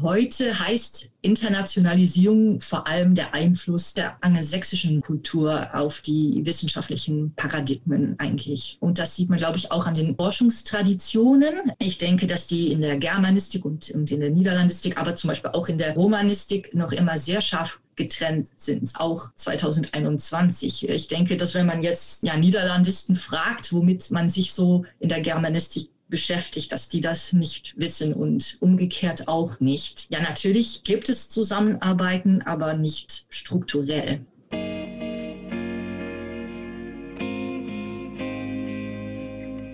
[0.00, 8.76] Heute heißt Internationalisierung vor allem der Einfluss der angelsächsischen Kultur auf die wissenschaftlichen Paradigmen eigentlich.
[8.78, 11.72] Und das sieht man, glaube ich, auch an den Forschungstraditionen.
[11.80, 15.68] Ich denke, dass die in der Germanistik und, in der Niederlandistik, aber zum Beispiel auch
[15.68, 20.88] in der Romanistik noch immer sehr scharf getrennt sind, auch 2021.
[20.88, 25.20] Ich denke, dass wenn man jetzt ja, Niederlandisten fragt, womit man sich so in der
[25.20, 30.06] Germanistik beschäftigt, dass die das nicht wissen und umgekehrt auch nicht.
[30.10, 34.20] Ja, natürlich gibt es Zusammenarbeiten, aber nicht strukturell.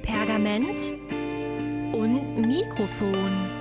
[0.02, 0.80] Pergament
[1.94, 3.54] und Mikrofon.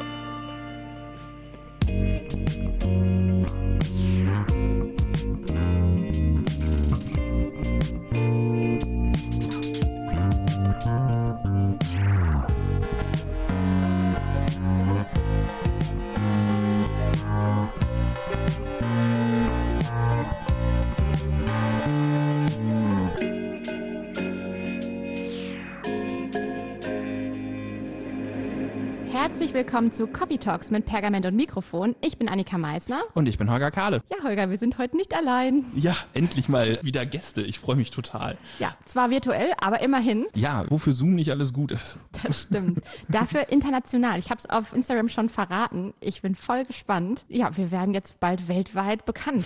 [29.33, 31.95] Herzlich willkommen zu Coffee Talks mit Pergament und Mikrofon.
[32.01, 33.01] Ich bin Annika Meisner.
[33.15, 34.03] Und ich bin Holger Kahle.
[34.11, 35.65] Ja, Holger, wir sind heute nicht allein.
[35.75, 37.41] Ja, endlich mal wieder Gäste.
[37.41, 38.37] Ich freue mich total.
[38.59, 40.27] Ja, zwar virtuell, aber immerhin.
[40.35, 41.97] Ja, wofür Zoom nicht alles gut ist.
[42.21, 42.83] Das stimmt.
[43.09, 44.19] Dafür international.
[44.19, 45.95] Ich habe es auf Instagram schon verraten.
[45.99, 47.23] Ich bin voll gespannt.
[47.27, 49.45] Ja, wir werden jetzt bald weltweit bekannt.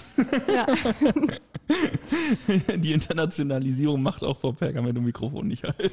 [0.53, 0.65] Ja.
[2.77, 5.91] Die Internationalisierung macht auch vor Pergament und Mikrofon nicht halt.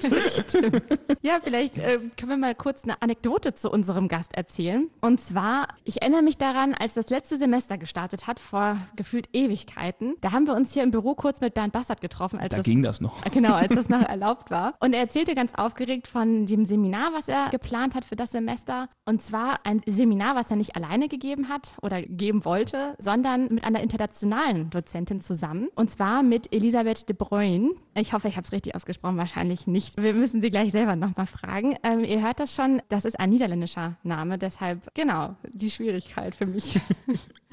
[0.49, 0.83] Stimmt.
[1.23, 4.89] Ja, vielleicht äh, können wir mal kurz eine Anekdote zu unserem Gast erzählen.
[5.03, 10.15] Und zwar, ich erinnere mich daran, als das letzte Semester gestartet hat, vor gefühlt Ewigkeiten,
[10.23, 12.41] da haben wir uns hier im Büro kurz mit Bernd Bassert getroffen.
[12.41, 13.23] Als da das, ging das noch.
[13.35, 14.75] Genau, als das noch erlaubt war.
[14.81, 18.89] Und er erzählte ganz aufgeregt von dem Seminar, was er geplant hat für das Semester.
[19.05, 23.65] Und zwar ein Seminar, was er nicht alleine gegeben hat oder geben wollte, sondern mit
[23.65, 25.69] einer internationalen Dozentin zusammen.
[25.75, 27.73] Und zwar mit Elisabeth de Bruyne.
[27.97, 29.97] Ich hoffe, ich habe es richtig ausgesprochen, wahrscheinlich nicht.
[30.01, 31.77] Wir müssen sie gleich selber nochmal fragen.
[31.83, 36.47] Ähm, ihr hört das schon, das ist ein niederländischer Name, deshalb genau die Schwierigkeit für
[36.47, 36.81] mich.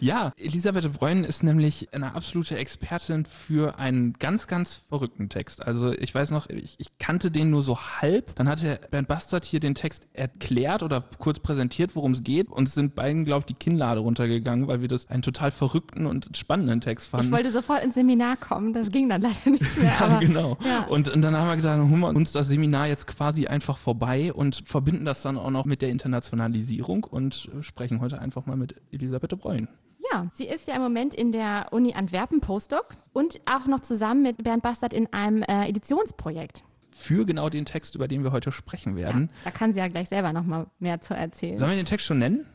[0.00, 5.66] Ja, Elisabeth Bruyne ist nämlich eine absolute Expertin für einen ganz, ganz verrückten Text.
[5.66, 8.34] Also ich weiß noch, ich, ich kannte den nur so halb.
[8.36, 12.48] Dann hatte Bernd Bastard hier den Text erklärt oder kurz präsentiert, worum es geht.
[12.48, 16.06] Und es sind beiden, glaube ich, die Kinnlade runtergegangen, weil wir das einen total verrückten
[16.06, 17.26] und spannenden Text fanden.
[17.26, 19.92] Ich wollte sofort ins Seminar kommen, das ging dann leider nicht mehr.
[20.00, 20.58] ja, genau.
[20.64, 20.84] Ja.
[20.84, 24.32] Und, und dann haben wir gedacht, holen wir uns das Seminar jetzt quasi einfach vorbei
[24.32, 28.74] und verbinden das dann auch noch mit der Internationalisierung und sprechen heute einfach mal mit
[28.92, 29.68] Elisabeth Bruyne freuen.
[30.12, 34.22] Ja, sie ist ja im Moment in der Uni Antwerpen Postdoc und auch noch zusammen
[34.22, 36.64] mit Bernd Bastard in einem äh, Editionsprojekt.
[36.90, 39.30] Für genau den Text, über den wir heute sprechen werden.
[39.32, 41.58] Ja, da kann sie ja gleich selber noch mal mehr zu erzählen.
[41.58, 42.46] Sollen wir den Text schon nennen?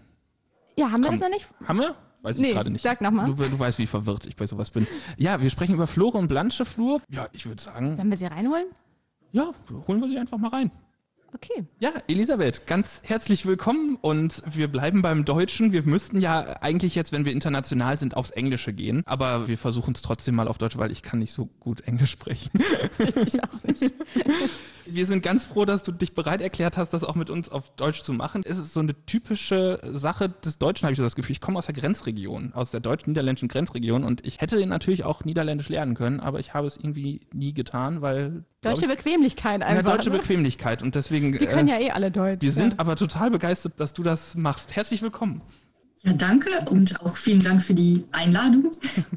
[0.77, 1.47] Ja, haben Komm, wir das noch nicht?
[1.65, 1.95] Haben wir?
[2.21, 2.81] Weiß nee, ich gerade nicht.
[2.81, 3.27] Sag nochmal.
[3.27, 4.87] Du, du weißt, wie verwirrt ich bei sowas bin.
[5.17, 7.01] Ja, wir sprechen über Flore und Blanche Flur.
[7.09, 7.95] Ja, ich würde sagen.
[7.95, 8.65] Sollen wir sie reinholen?
[9.31, 9.51] Ja,
[9.87, 10.71] holen wir sie einfach mal rein.
[11.35, 11.65] Okay.
[11.81, 15.73] Ja, Elisabeth, ganz herzlich willkommen und wir bleiben beim Deutschen.
[15.73, 19.93] Wir müssten ja eigentlich jetzt, wenn wir international sind, aufs Englische gehen, aber wir versuchen
[19.93, 22.51] es trotzdem mal auf Deutsch, weil ich kann nicht so gut Englisch sprechen.
[23.25, 23.93] Ich auch nicht.
[24.87, 27.75] Wir sind ganz froh, dass du dich bereit erklärt hast, das auch mit uns auf
[27.75, 28.43] Deutsch zu machen.
[28.45, 31.31] Es ist so eine typische Sache des Deutschen, habe ich so das Gefühl.
[31.31, 35.69] Ich komme aus der Grenzregion, aus der deutsch-niederländischen Grenzregion und ich hätte natürlich auch Niederländisch
[35.69, 39.75] lernen können, aber ich habe es irgendwie nie getan, weil Deutsche ich, Bequemlichkeit einfach.
[39.75, 40.17] Ja, deutsche ne?
[40.17, 41.24] Bequemlichkeit und deswegen.
[41.33, 42.41] Die können äh, ja eh alle Deutsch.
[42.41, 44.75] Wir sind aber total begeistert, dass du das machst.
[44.75, 45.41] Herzlich willkommen.
[46.03, 48.71] Ja, danke und auch vielen Dank für die Einladung.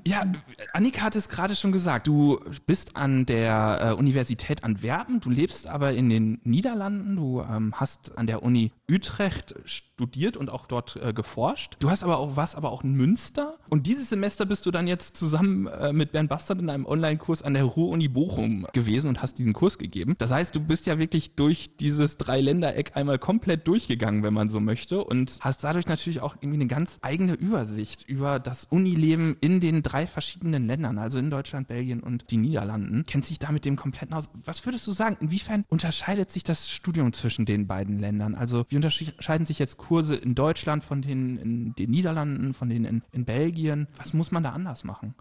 [0.07, 0.25] Ja,
[0.73, 2.07] Annika hat es gerade schon gesagt.
[2.07, 7.75] Du bist an der äh, Universität Antwerpen, du lebst aber in den Niederlanden, du ähm,
[7.77, 11.77] hast an der Uni Utrecht studiert und auch dort äh, geforscht.
[11.81, 13.59] Du hast aber auch was, aber auch in Münster.
[13.69, 17.43] Und dieses Semester bist du dann jetzt zusammen äh, mit Bernd Bastard in einem Online-Kurs
[17.43, 20.15] an der Ruhr-Uni Bochum gewesen und hast diesen Kurs gegeben.
[20.19, 24.61] Das heißt, du bist ja wirklich durch dieses Dreiländereck einmal komplett durchgegangen, wenn man so
[24.61, 29.61] möchte, und hast dadurch natürlich auch irgendwie eine ganz eigene Übersicht über das Unileben in
[29.61, 33.05] den drei verschiedenen Ländern, also in Deutschland, Belgien und die Niederlanden.
[33.07, 34.29] Kennt sich da mit dem kompletten aus.
[34.45, 35.17] Was würdest du sagen?
[35.21, 38.35] Inwiefern unterscheidet sich das Studium zwischen den beiden Ländern?
[38.35, 42.85] Also wie unterscheiden sich jetzt Kurse in Deutschland von denen in den Niederlanden, von denen
[42.85, 43.89] in, in Belgien?
[43.97, 45.15] Was muss man da anders machen?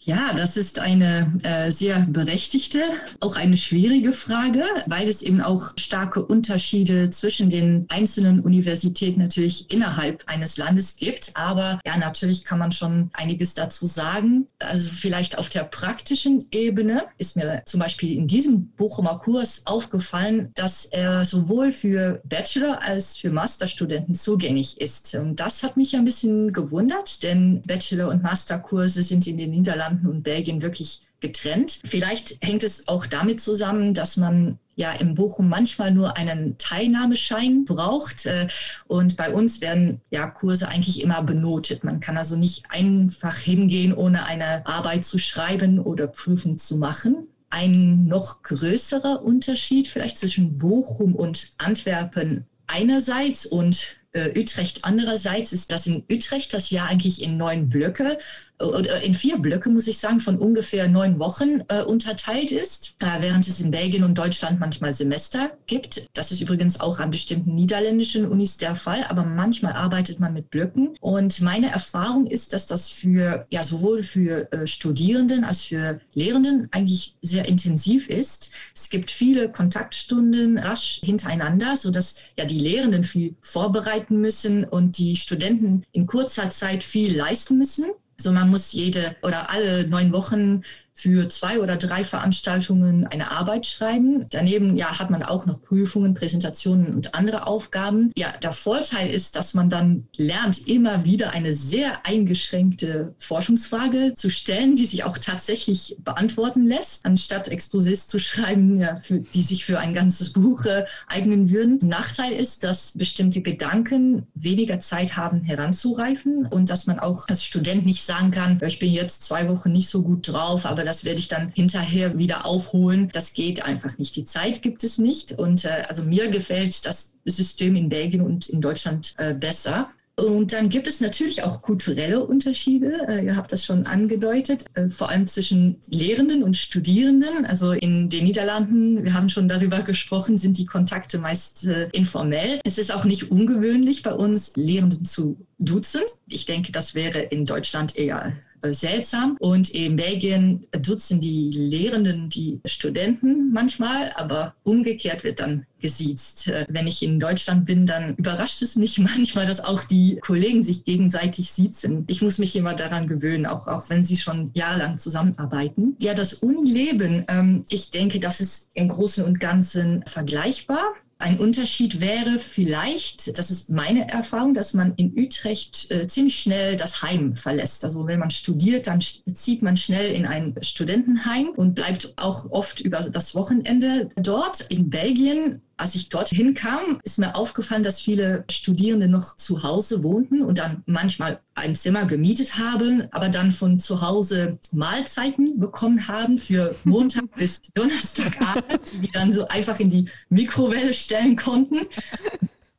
[0.00, 2.82] Ja, das ist eine äh, sehr berechtigte,
[3.20, 9.70] auch eine schwierige Frage, weil es eben auch starke Unterschiede zwischen den einzelnen Universitäten natürlich
[9.72, 11.32] innerhalb eines Landes gibt.
[11.34, 14.46] Aber ja, natürlich kann man schon einiges dazu sagen.
[14.58, 20.50] Also vielleicht auf der praktischen Ebene ist mir zum Beispiel in diesem Bochumer Kurs aufgefallen,
[20.54, 25.14] dass er sowohl für Bachelor als für Masterstudenten zugänglich ist.
[25.14, 29.85] Und das hat mich ein bisschen gewundert, denn Bachelor- und Masterkurse sind in den Niederlanden
[29.86, 31.80] Niederlanden und Belgien wirklich getrennt.
[31.84, 37.64] Vielleicht hängt es auch damit zusammen, dass man ja im Bochum manchmal nur einen Teilnahmeschein
[37.64, 38.26] braucht.
[38.26, 38.48] Äh,
[38.86, 41.84] und bei uns werden ja Kurse eigentlich immer benotet.
[41.84, 47.28] Man kann also nicht einfach hingehen, ohne eine Arbeit zu schreiben oder Prüfung zu machen.
[47.48, 55.70] Ein noch größerer Unterschied vielleicht zwischen Bochum und Antwerpen einerseits und äh, Utrecht andererseits ist,
[55.70, 58.18] dass in Utrecht das Jahr eigentlich in neun Blöcke
[58.58, 63.20] oder in vier Blöcke, muss ich sagen, von ungefähr neun Wochen äh, unterteilt ist, äh,
[63.20, 66.06] während es in Belgien und Deutschland manchmal Semester gibt.
[66.14, 70.50] Das ist übrigens auch an bestimmten niederländischen Unis der Fall, aber manchmal arbeitet man mit
[70.50, 70.94] Blöcken.
[71.00, 76.68] Und meine Erfahrung ist, dass das für, ja, sowohl für äh, Studierenden als für Lehrenden
[76.70, 78.50] eigentlich sehr intensiv ist.
[78.74, 85.16] Es gibt viele Kontaktstunden rasch hintereinander, sodass ja die Lehrenden viel vorbereiten müssen und die
[85.16, 87.86] Studenten in kurzer Zeit viel leisten müssen.
[88.18, 90.62] So man muss jede oder alle neun Wochen
[90.96, 94.26] für zwei oder drei Veranstaltungen eine Arbeit schreiben.
[94.30, 98.10] Daneben ja, hat man auch noch Prüfungen, Präsentationen und andere Aufgaben.
[98.16, 104.30] Ja, der Vorteil ist, dass man dann lernt, immer wieder eine sehr eingeschränkte Forschungsfrage zu
[104.30, 109.66] stellen, die sich auch tatsächlich beantworten lässt, anstatt Exposés zu schreiben, ja, für, die sich
[109.66, 111.78] für ein ganzes Buch äh, eignen würden.
[111.82, 117.84] Nachteil ist, dass bestimmte Gedanken weniger Zeit haben heranzureifen und dass man auch als Student
[117.84, 121.18] nicht sagen kann, ich bin jetzt zwei Wochen nicht so gut drauf, aber das werde
[121.18, 123.10] ich dann hinterher wieder aufholen.
[123.12, 124.16] Das geht einfach nicht.
[124.16, 125.32] Die Zeit gibt es nicht.
[125.32, 129.90] Und äh, also mir gefällt das System in Belgien und in Deutschland äh, besser.
[130.18, 133.06] Und dann gibt es natürlich auch kulturelle Unterschiede.
[133.06, 137.44] Äh, ihr habt das schon angedeutet, äh, vor allem zwischen Lehrenden und Studierenden.
[137.44, 142.60] Also in den Niederlanden, wir haben schon darüber gesprochen, sind die Kontakte meist äh, informell.
[142.64, 146.00] Es ist auch nicht ungewöhnlich bei uns, Lehrenden zu duzen.
[146.28, 148.32] Ich denke, das wäre in Deutschland eher
[148.62, 149.36] seltsam.
[149.40, 156.48] Und in Belgien duzen die Lehrenden die Studenten manchmal, aber umgekehrt wird dann gesiezt.
[156.48, 160.62] Äh, wenn ich in Deutschland bin, dann überrascht es mich manchmal, dass auch die Kollegen
[160.62, 162.04] sich gegenseitig siezen.
[162.06, 165.96] Ich muss mich immer daran gewöhnen, auch, auch wenn sie schon jahrelang zusammenarbeiten.
[165.98, 170.94] Ja, das Unileben, ähm, ich denke, das ist im Großen und Ganzen vergleichbar.
[171.18, 176.76] Ein Unterschied wäre vielleicht, das ist meine Erfahrung, dass man in Utrecht äh, ziemlich schnell
[176.76, 177.86] das Heim verlässt.
[177.86, 182.80] Also wenn man studiert, dann zieht man schnell in ein Studentenheim und bleibt auch oft
[182.80, 184.60] über das Wochenende dort.
[184.68, 190.02] In Belgien als ich dorthin kam, ist mir aufgefallen, dass viele Studierende noch zu Hause
[190.02, 196.08] wohnten und dann manchmal ein Zimmer gemietet haben, aber dann von zu Hause Mahlzeiten bekommen
[196.08, 201.86] haben für Montag bis Donnerstagabend, die dann so einfach in die Mikrowelle stellen konnten.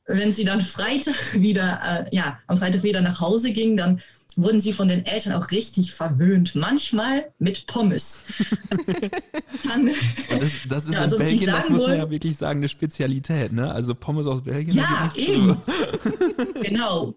[0.05, 4.01] Wenn sie dann Freitag wieder, äh, ja, am Freitag wieder nach Hause gingen, dann
[4.37, 6.55] wurden sie von den Eltern auch richtig verwöhnt.
[6.55, 8.21] Manchmal mit Pommes.
[9.67, 9.87] Dann,
[10.39, 13.51] das, das, ist ja, also in Belgien, das muss man ja wirklich sagen, eine Spezialität.
[13.51, 13.71] Ne?
[13.71, 14.77] Also Pommes aus Belgien.
[14.77, 15.57] Ja, eben.
[16.61, 17.15] genau.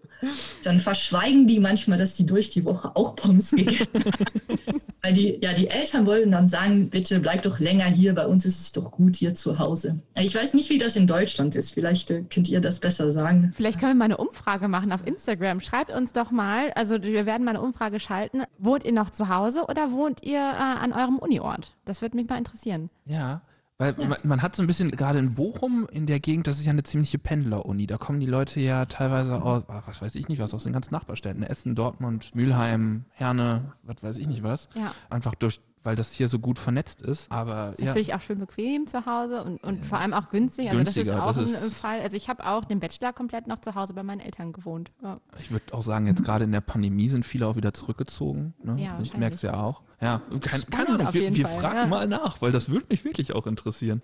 [0.63, 4.81] Dann verschweigen die manchmal, dass sie durch die Woche auch Pommes gegessen haben.
[5.03, 8.45] Weil die, ja, die Eltern wollen dann sagen, bitte bleib doch länger hier, bei uns
[8.45, 9.99] ist es doch gut hier zu Hause.
[10.15, 11.71] Ich weiß nicht, wie das in Deutschland ist.
[11.71, 13.51] Vielleicht äh, könnt ihr das besser sagen.
[13.55, 15.59] Vielleicht können wir mal eine Umfrage machen auf Instagram.
[15.59, 18.43] Schreibt uns doch mal, also wir werden mal eine Umfrage schalten.
[18.59, 21.75] Wohnt ihr noch zu Hause oder wohnt ihr äh, an eurem Uniort?
[21.85, 22.91] Das würde mich mal interessieren.
[23.05, 23.41] Ja,
[23.81, 26.65] weil man, man, hat so ein bisschen, gerade in Bochum, in der Gegend, das ist
[26.65, 27.87] ja eine ziemliche Pendler-Uni.
[27.87, 30.73] Da kommen die Leute ja teilweise aus, ah, was weiß ich nicht was, aus den
[30.73, 31.41] ganzen Nachbarstädten.
[31.41, 34.69] Essen, Dortmund, Mülheim, Herne, was weiß ich nicht was.
[34.75, 34.93] Ja.
[35.09, 37.31] Einfach durch weil das hier so gut vernetzt ist.
[37.31, 37.87] Aber ist ja.
[37.87, 39.83] natürlich auch schön bequem zu Hause und, und ja.
[39.83, 40.69] vor allem auch günstig.
[40.69, 42.01] Also das ist auch das ein, Fall.
[42.01, 44.91] Also ich habe auch den Bachelor komplett noch zu Hause bei meinen Eltern gewohnt.
[45.01, 45.19] Ja.
[45.39, 48.53] Ich würde auch sagen, jetzt gerade in der Pandemie sind viele auch wieder zurückgezogen.
[48.63, 48.81] Ne?
[48.81, 49.81] Ja, ich merke es ja auch.
[49.99, 53.47] Ja, keine, keine Ahnung, wir, wir fragen mal nach, weil das würde mich wirklich auch
[53.47, 54.01] interessieren.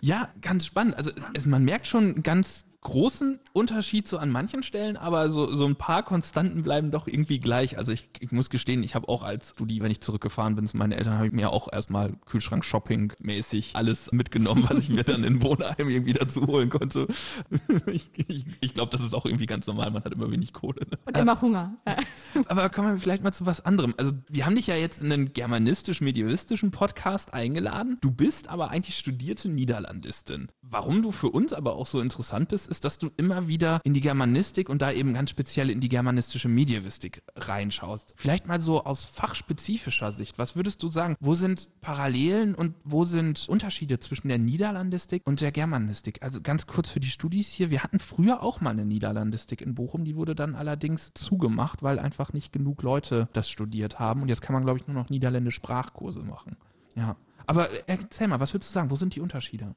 [0.00, 0.96] Ja, ganz spannend.
[0.96, 5.66] Also es, man merkt schon ganz großen Unterschied so an manchen Stellen, aber so, so
[5.66, 7.78] ein paar Konstanten bleiben doch irgendwie gleich.
[7.78, 10.76] Also ich, ich muss gestehen, ich habe auch als Studi, wenn ich zurückgefahren bin zu
[10.76, 15.40] meinen Eltern, habe ich mir auch erstmal Kühlschrank-Shopping-mäßig alles mitgenommen, was ich mir dann in
[15.42, 17.06] Wohnheim irgendwie dazu holen konnte.
[17.86, 20.80] ich ich, ich glaube, das ist auch irgendwie ganz normal, man hat immer wenig Kohle.
[20.90, 20.98] Ne?
[21.06, 21.76] Und immer Hunger.
[22.48, 23.94] aber kommen wir vielleicht mal zu was anderem.
[23.96, 27.98] Also wir haben dich ja jetzt in einen germanistisch-medievistischen Podcast eingeladen.
[28.00, 30.48] Du bist aber eigentlich studierte Niederlandistin.
[30.62, 33.92] Warum du für uns aber auch so interessant bist, ist, dass du immer wieder in
[33.92, 38.14] die Germanistik und da eben ganz speziell in die germanistische Medievistik reinschaust.
[38.16, 40.38] Vielleicht mal so aus fachspezifischer Sicht.
[40.38, 41.16] Was würdest du sagen?
[41.20, 46.22] Wo sind Parallelen und wo sind Unterschiede zwischen der Niederlandistik und der Germanistik?
[46.22, 47.70] Also ganz kurz für die Studis hier.
[47.70, 50.04] Wir hatten früher auch mal eine Niederlandistik in Bochum.
[50.04, 54.22] Die wurde dann allerdings zugemacht, weil einfach nicht genug Leute das studiert haben.
[54.22, 56.56] Und jetzt kann man, glaube ich, nur noch niederländische Sprachkurse machen.
[56.94, 57.16] Ja.
[57.46, 58.90] Aber erzähl mal, was würdest du sagen?
[58.90, 59.74] Wo sind die Unterschiede?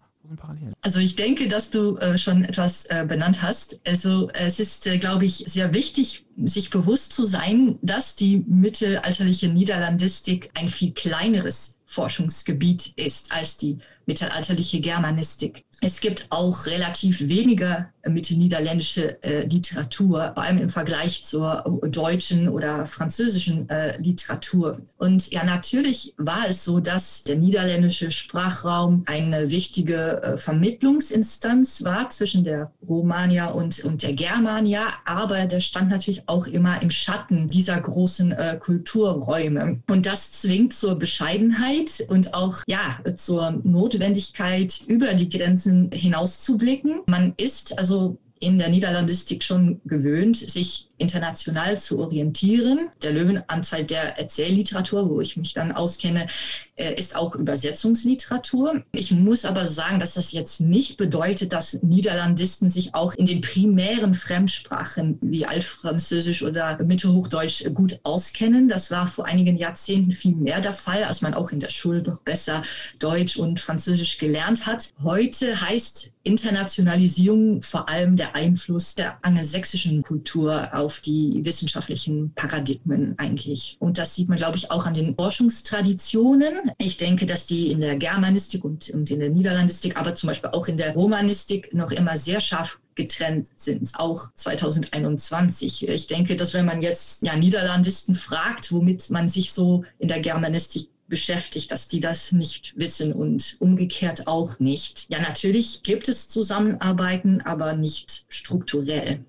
[0.81, 3.79] Also ich denke, dass du äh, schon etwas äh, benannt hast.
[3.85, 9.47] Also es ist, äh, glaube ich, sehr wichtig, sich bewusst zu sein, dass die mittelalterliche
[9.47, 15.65] Niederlandistik ein viel kleineres Forschungsgebiet ist als die mittelalterliche Germanistik.
[15.81, 22.85] Es gibt auch relativ weniger mittelniederländische äh, Literatur, vor allem im Vergleich zur deutschen oder
[22.85, 24.79] französischen äh, Literatur.
[24.97, 32.09] Und ja, natürlich war es so, dass der niederländische Sprachraum eine wichtige äh, Vermittlungsinstanz war
[32.09, 37.49] zwischen der Romania und, und der Germania, aber der stand natürlich auch immer im Schatten
[37.49, 39.81] dieser großen äh, Kulturräume.
[39.89, 43.59] Und das zwingt zur Bescheidenheit und auch ja, zur
[43.95, 47.01] Notwendigkeit, über die Grenzen Grenzen hinauszublicken.
[47.07, 52.89] Man ist also in der Niederlandistik schon gewöhnt, sich international zu orientieren.
[53.01, 56.27] Der Löwenanteil der Erzählliteratur, wo ich mich dann auskenne,
[56.75, 58.83] äh, ist auch Übersetzungsliteratur.
[58.91, 63.41] Ich muss aber sagen, dass das jetzt nicht bedeutet, dass Niederlandisten sich auch in den
[63.41, 68.69] primären Fremdsprachen wie Altfranzösisch oder Mittelhochdeutsch gut auskennen.
[68.69, 72.01] Das war vor einigen Jahrzehnten viel mehr der Fall, als man auch in der Schule
[72.01, 72.63] noch besser
[72.99, 74.89] Deutsch und Französisch gelernt hat.
[75.03, 83.77] Heute heißt Internationalisierung vor allem der Einfluss der angelsächsischen Kultur auf die wissenschaftlichen Paradigmen eigentlich.
[83.79, 86.71] Und das sieht man, glaube ich, auch an den Forschungstraditionen.
[86.77, 90.51] Ich denke, dass die in der Germanistik und, und in der Niederlandistik, aber zum Beispiel
[90.51, 95.87] auch in der Romanistik noch immer sehr scharf getrennt sind, auch 2021.
[95.89, 100.21] Ich denke, dass wenn man jetzt ja, Niederlandisten fragt, womit man sich so in der
[100.21, 105.05] Germanistik beschäftigt, dass die das nicht wissen und umgekehrt auch nicht.
[105.09, 109.23] Ja, natürlich gibt es Zusammenarbeiten, aber nicht strukturell.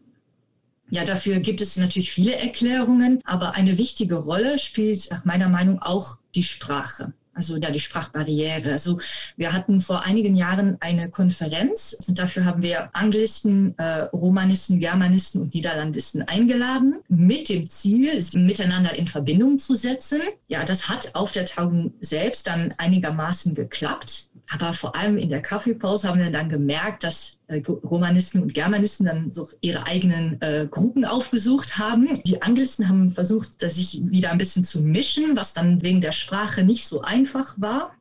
[0.90, 5.81] Ja, dafür gibt es natürlich viele Erklärungen, aber eine wichtige Rolle spielt nach meiner Meinung
[5.83, 7.12] auch die Sprache.
[7.37, 8.73] Also ja, die Sprachbarriere.
[8.73, 8.99] Also
[9.37, 15.43] wir hatten vor einigen Jahren eine Konferenz und dafür haben wir Anglisten, äh, Romanisten, Germanisten
[15.43, 20.23] und Niederlandisten eingeladen, mit dem Ziel, sie miteinander in Verbindung zu setzen.
[20.49, 24.31] Ja, das hat auf der Tagung selbst dann einigermaßen geklappt.
[24.49, 29.07] Aber vor allem in der Kaffeepause haben wir dann gemerkt, dass äh, Romanisten und Germanisten
[29.07, 32.09] dann so ihre eigenen äh, Gruppen aufgesucht haben.
[32.25, 36.62] Die Anglisten haben versucht, sich wieder ein bisschen zu mischen, was dann wegen der Sprache
[36.62, 37.96] nicht so einfach war.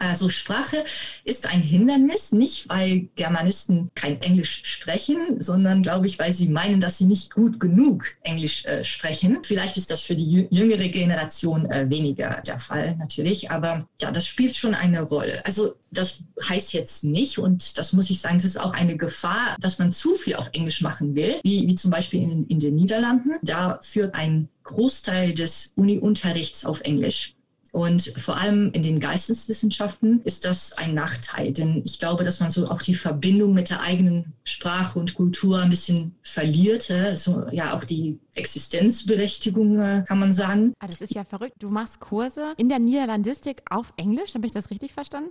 [0.00, 0.84] Also Sprache
[1.24, 6.80] ist ein Hindernis, nicht weil Germanisten kein Englisch sprechen, sondern glaube ich, weil sie meinen,
[6.80, 9.38] dass sie nicht gut genug Englisch äh, sprechen.
[9.42, 14.26] Vielleicht ist das für die jüngere Generation äh, weniger der Fall natürlich, aber ja, das
[14.26, 15.44] spielt schon eine Rolle.
[15.44, 19.56] Also das heißt jetzt nicht, und das muss ich sagen, es ist auch eine Gefahr,
[19.60, 22.74] dass man zu viel auf Englisch machen will, wie, wie zum Beispiel in, in den
[22.74, 23.32] Niederlanden.
[23.42, 27.34] Da führt ein Großteil des Uni-Unterrichts auf Englisch.
[27.72, 32.50] Und vor allem in den Geisteswissenschaften ist das ein Nachteil, denn ich glaube, dass man
[32.50, 36.90] so auch die Verbindung mit der eigenen Sprache und Kultur ein bisschen verliert.
[37.16, 40.72] So, ja, auch die Existenzberechtigung, äh, kann man sagen.
[40.78, 41.56] Ah, das ist ja verrückt.
[41.58, 45.30] Du machst Kurse in der Niederlandistik auf Englisch, habe ich das richtig verstanden?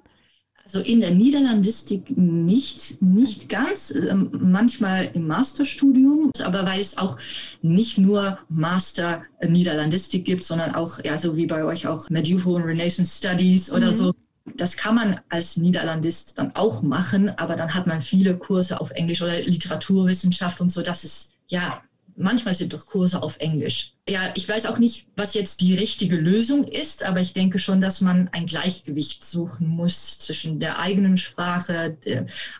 [0.68, 7.18] Also in der Niederlandistik nicht, nicht ganz, ähm, manchmal im Masterstudium, aber weil es auch
[7.62, 12.66] nicht nur Master Niederlandistik gibt, sondern auch, ja, so wie bei euch auch Medieval and
[12.66, 13.96] Renaissance Studies oder mhm.
[13.96, 14.14] so.
[14.58, 18.92] Das kann man als Niederlandist dann auch machen, aber dann hat man viele Kurse auf
[18.92, 20.82] Englisch oder Literaturwissenschaft und so.
[20.82, 21.82] Das ist ja
[22.18, 23.94] manchmal sind doch Kurse auf Englisch.
[24.10, 27.82] Ja, ich weiß auch nicht, was jetzt die richtige Lösung ist, aber ich denke schon,
[27.82, 31.98] dass man ein Gleichgewicht suchen muss zwischen der eigenen Sprache,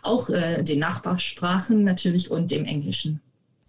[0.02, 3.20] auch äh, den Nachbarsprachen natürlich und dem Englischen.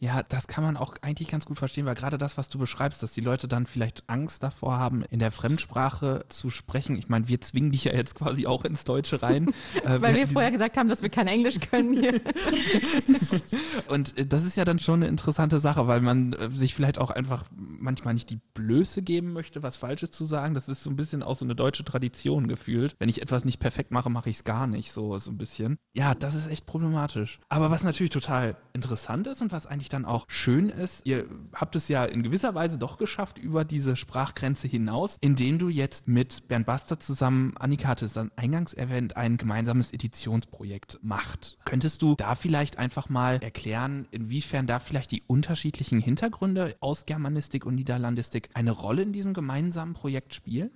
[0.01, 3.03] Ja, das kann man auch eigentlich ganz gut verstehen, weil gerade das, was du beschreibst,
[3.03, 6.97] dass die Leute dann vielleicht Angst davor haben, in der Fremdsprache zu sprechen.
[6.97, 9.47] Ich meine, wir zwingen dich ja jetzt quasi auch ins Deutsche rein.
[9.83, 12.19] Äh, weil wir, wir vorher gesagt haben, dass wir kein Englisch können hier.
[13.87, 16.97] Und äh, das ist ja dann schon eine interessante Sache, weil man äh, sich vielleicht
[16.97, 20.53] auch einfach manchmal nicht die Blöße geben möchte, was Falsches zu sagen.
[20.53, 22.95] Das ist so ein bisschen auch so eine deutsche Tradition gefühlt.
[22.99, 25.77] Wenn ich etwas nicht perfekt mache, mache ich es gar nicht, so, so ein bisschen.
[25.93, 27.39] Ja, das ist echt problematisch.
[27.47, 31.75] Aber was natürlich total interessant ist und was eigentlich dann auch schön ist, ihr habt
[31.75, 36.47] es ja in gewisser Weise doch geschafft über diese Sprachgrenze hinaus, indem du jetzt mit
[36.47, 41.57] Bernd Baster zusammen, Annika hatte es dann eingangs erwähnt, ein gemeinsames Editionsprojekt macht.
[41.65, 47.65] Könntest du da vielleicht einfach mal erklären, inwiefern da vielleicht die unterschiedlichen Hintergründe aus Germanistik
[47.65, 50.71] und Niederlandistik eine Rolle in diesem gemeinsamen Projekt spielen?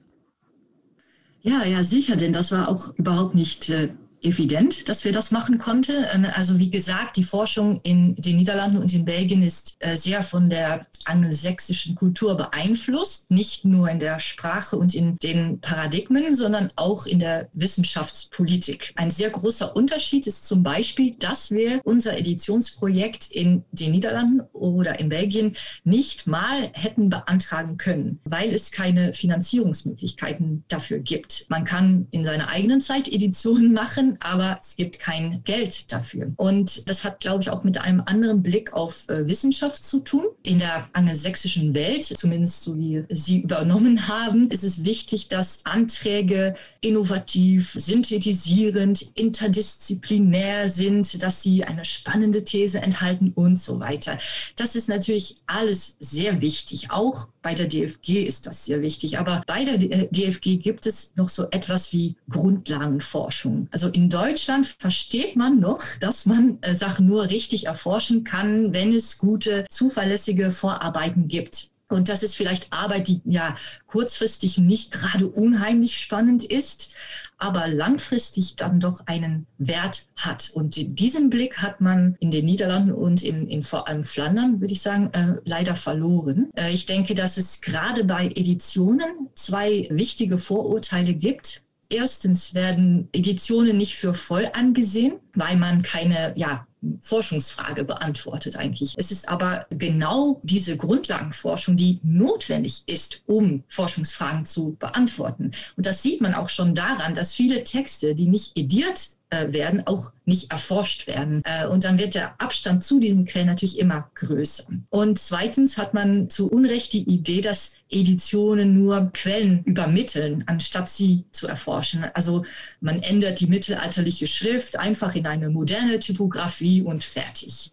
[1.41, 3.89] Ja, ja, sicher, denn das war auch überhaupt nicht äh,
[4.24, 6.06] evident, dass wir das machen konnten.
[6.13, 10.24] Ähm, also wie gesagt, die Forschung in den Niederlanden und in Belgien ist äh, sehr
[10.24, 16.70] von der angelsächsischen Kultur beeinflusst, nicht nur in der Sprache und in den Paradigmen, sondern
[16.75, 18.94] auch in der Wissenschaftspolitik.
[18.96, 25.00] Ein sehr großer Unterschied ist zum Beispiel, dass wir unser Editionsprojekt in den Niederlanden oder
[25.00, 25.53] in Belgien
[25.84, 31.46] nicht mal hätten beantragen können, weil es keine Finanzierungsmöglichkeiten dafür gibt.
[31.50, 36.32] Man kann in seiner eigenen Zeit Editionen machen, aber es gibt kein Geld dafür.
[36.38, 40.25] Und das hat, glaube ich, auch mit einem anderen Blick auf äh, Wissenschaft zu tun.
[40.43, 46.55] In der angelsächsischen Welt, zumindest so wie Sie übernommen haben, ist es wichtig, dass Anträge
[46.82, 54.17] innovativ, synthetisierend, interdisziplinär sind, dass sie eine spannende These enthalten und so weiter.
[54.55, 56.91] Das ist natürlich alles sehr wichtig.
[56.91, 59.19] Auch bei der DFG ist das sehr wichtig.
[59.19, 63.67] Aber bei der DFG gibt es noch so etwas wie Grundlagenforschung.
[63.71, 68.73] Also in in Deutschland versteht man noch, dass man äh, Sachen nur richtig erforschen kann,
[68.73, 71.73] wenn es gute, zuverlässige Vorarbeiten gibt.
[71.90, 73.56] Und das ist vielleicht Arbeit, die ja
[73.88, 76.96] kurzfristig nicht gerade unheimlich spannend ist,
[77.38, 80.52] aber langfristig dann doch einen Wert hat.
[80.54, 84.74] Und diesen Blick hat man in den Niederlanden und in, in vor allem Flandern, würde
[84.74, 86.52] ich sagen, äh, leider verloren.
[86.56, 91.62] Äh, ich denke, dass es gerade bei Editionen zwei wichtige Vorurteile gibt.
[91.90, 96.66] Erstens werden Editionen nicht für voll angesehen, weil man keine ja,
[97.02, 98.94] Forschungsfrage beantwortet eigentlich.
[98.98, 105.52] Es ist aber genau diese Grundlagenforschung, die notwendig ist, um Forschungsfragen zu beantworten.
[105.78, 109.10] Und das sieht man auch schon daran, dass viele Texte, die nicht ediert
[109.52, 111.42] werden, auch nicht erforscht werden.
[111.44, 114.66] Äh, und dann wird der Abstand zu diesen Quellen natürlich immer größer.
[114.90, 121.25] Und zweitens hat man zu Unrecht die Idee, dass Editionen nur Quellen übermitteln, anstatt sie
[121.32, 122.06] zu erforschen.
[122.13, 122.46] Also
[122.80, 127.73] man ändert die mittelalterliche Schrift einfach in eine moderne Typografie und fertig.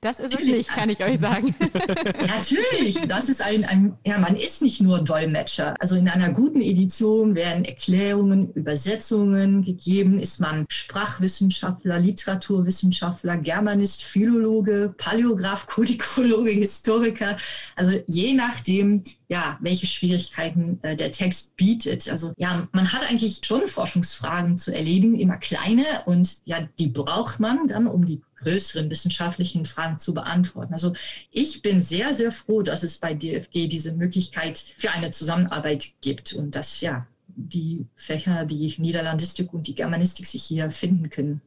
[0.00, 1.54] Das ist es nicht, kann ich euch sagen.
[2.26, 5.76] Natürlich, das ist ein, ein, ja, man ist nicht nur Dolmetscher.
[5.78, 14.92] Also in einer guten Edition werden Erklärungen, Übersetzungen gegeben, ist man Sprachwissenschaftler, Literaturwissenschaftler, Germanist, Philologe,
[14.96, 17.36] Paläograph, Kodikologe, Historiker.
[17.76, 22.10] Also je nachdem, ja, welche Schwierigkeiten äh, der Text bietet.
[22.10, 27.40] Also ja, man hat eigentlich schon Forschungsfragen zu erledigen, immer kleine und ja, die braucht
[27.40, 30.72] man dann, um die größeren wissenschaftlichen Fragen zu beantworten.
[30.72, 30.92] Also
[31.30, 36.32] ich bin sehr, sehr froh, dass es bei DFG diese Möglichkeit für eine Zusammenarbeit gibt
[36.34, 41.40] und dass ja die Fächer, die Niederlandistik und die Germanistik sich hier finden können.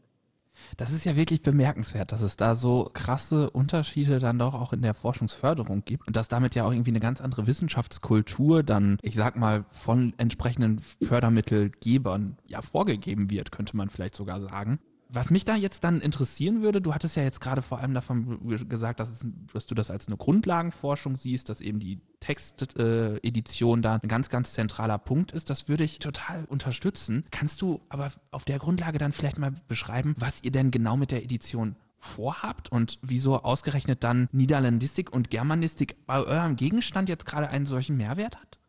[0.75, 4.81] Das ist ja wirklich bemerkenswert, dass es da so krasse Unterschiede dann doch auch in
[4.81, 9.15] der Forschungsförderung gibt und dass damit ja auch irgendwie eine ganz andere Wissenschaftskultur dann, ich
[9.15, 14.79] sag mal, von entsprechenden Fördermittelgebern ja vorgegeben wird, könnte man vielleicht sogar sagen.
[15.17, 18.39] Was mich da jetzt dann interessieren würde, du hattest ja jetzt gerade vor allem davon
[18.69, 23.81] gesagt, dass, es, dass du das als eine Grundlagenforschung siehst, dass eben die Textedition äh,
[23.81, 25.49] da ein ganz, ganz zentraler Punkt ist.
[25.49, 27.25] Das würde ich total unterstützen.
[27.31, 31.09] Kannst du aber auf der Grundlage dann vielleicht mal beschreiben, was ihr denn genau mit
[31.09, 37.49] der Edition vorhabt und wieso ausgerechnet dann Niederlandistik und Germanistik bei eurem Gegenstand jetzt gerade
[37.49, 38.59] einen solchen Mehrwert hat?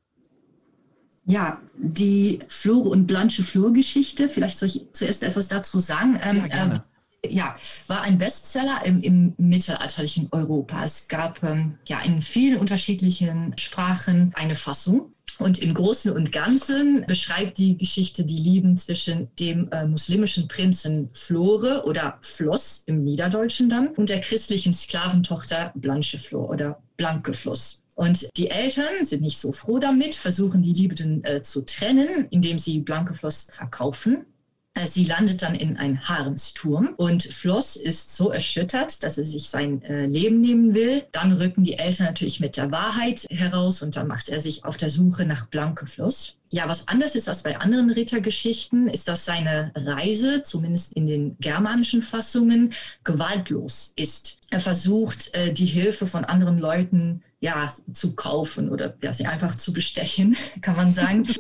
[1.29, 6.19] Ja, die Flore und Blanche Flur-Geschichte, vielleicht soll ich zuerst etwas dazu sagen.
[6.23, 6.85] Ähm, ja, gerne.
[7.23, 7.55] Äh, ja,
[7.87, 10.83] war ein Bestseller im, im mittelalterlichen Europa.
[10.85, 15.13] Es gab ähm, ja in vielen unterschiedlichen Sprachen eine Fassung.
[15.39, 21.11] Und im Großen und Ganzen beschreibt die Geschichte die Lieben zwischen dem äh, muslimischen Prinzen
[21.13, 27.83] Flore oder Floss im Niederdeutschen dann und der christlichen Sklaventochter Blanche Flor oder Blanke Floss.
[27.99, 32.57] Und die Eltern sind nicht so froh damit, versuchen die Liebenden äh, zu trennen, indem
[32.57, 34.25] sie Blankefloss verkaufen.
[34.75, 39.49] Äh, sie landet dann in einen Haremsturm und Floss ist so erschüttert, dass er sich
[39.49, 41.07] sein äh, Leben nehmen will.
[41.11, 44.77] Dann rücken die Eltern natürlich mit der Wahrheit heraus und dann macht er sich auf
[44.77, 46.39] der Suche nach Blanke Floss.
[46.51, 51.37] Ja, was anders ist als bei anderen Rittergeschichten, ist, dass seine Reise, zumindest in den
[51.41, 54.38] germanischen Fassungen, gewaltlos ist.
[54.51, 59.57] Er versucht, äh, die Hilfe von anderen Leuten ja, zu kaufen oder ja, sie einfach
[59.57, 61.27] zu bestechen, kann man sagen.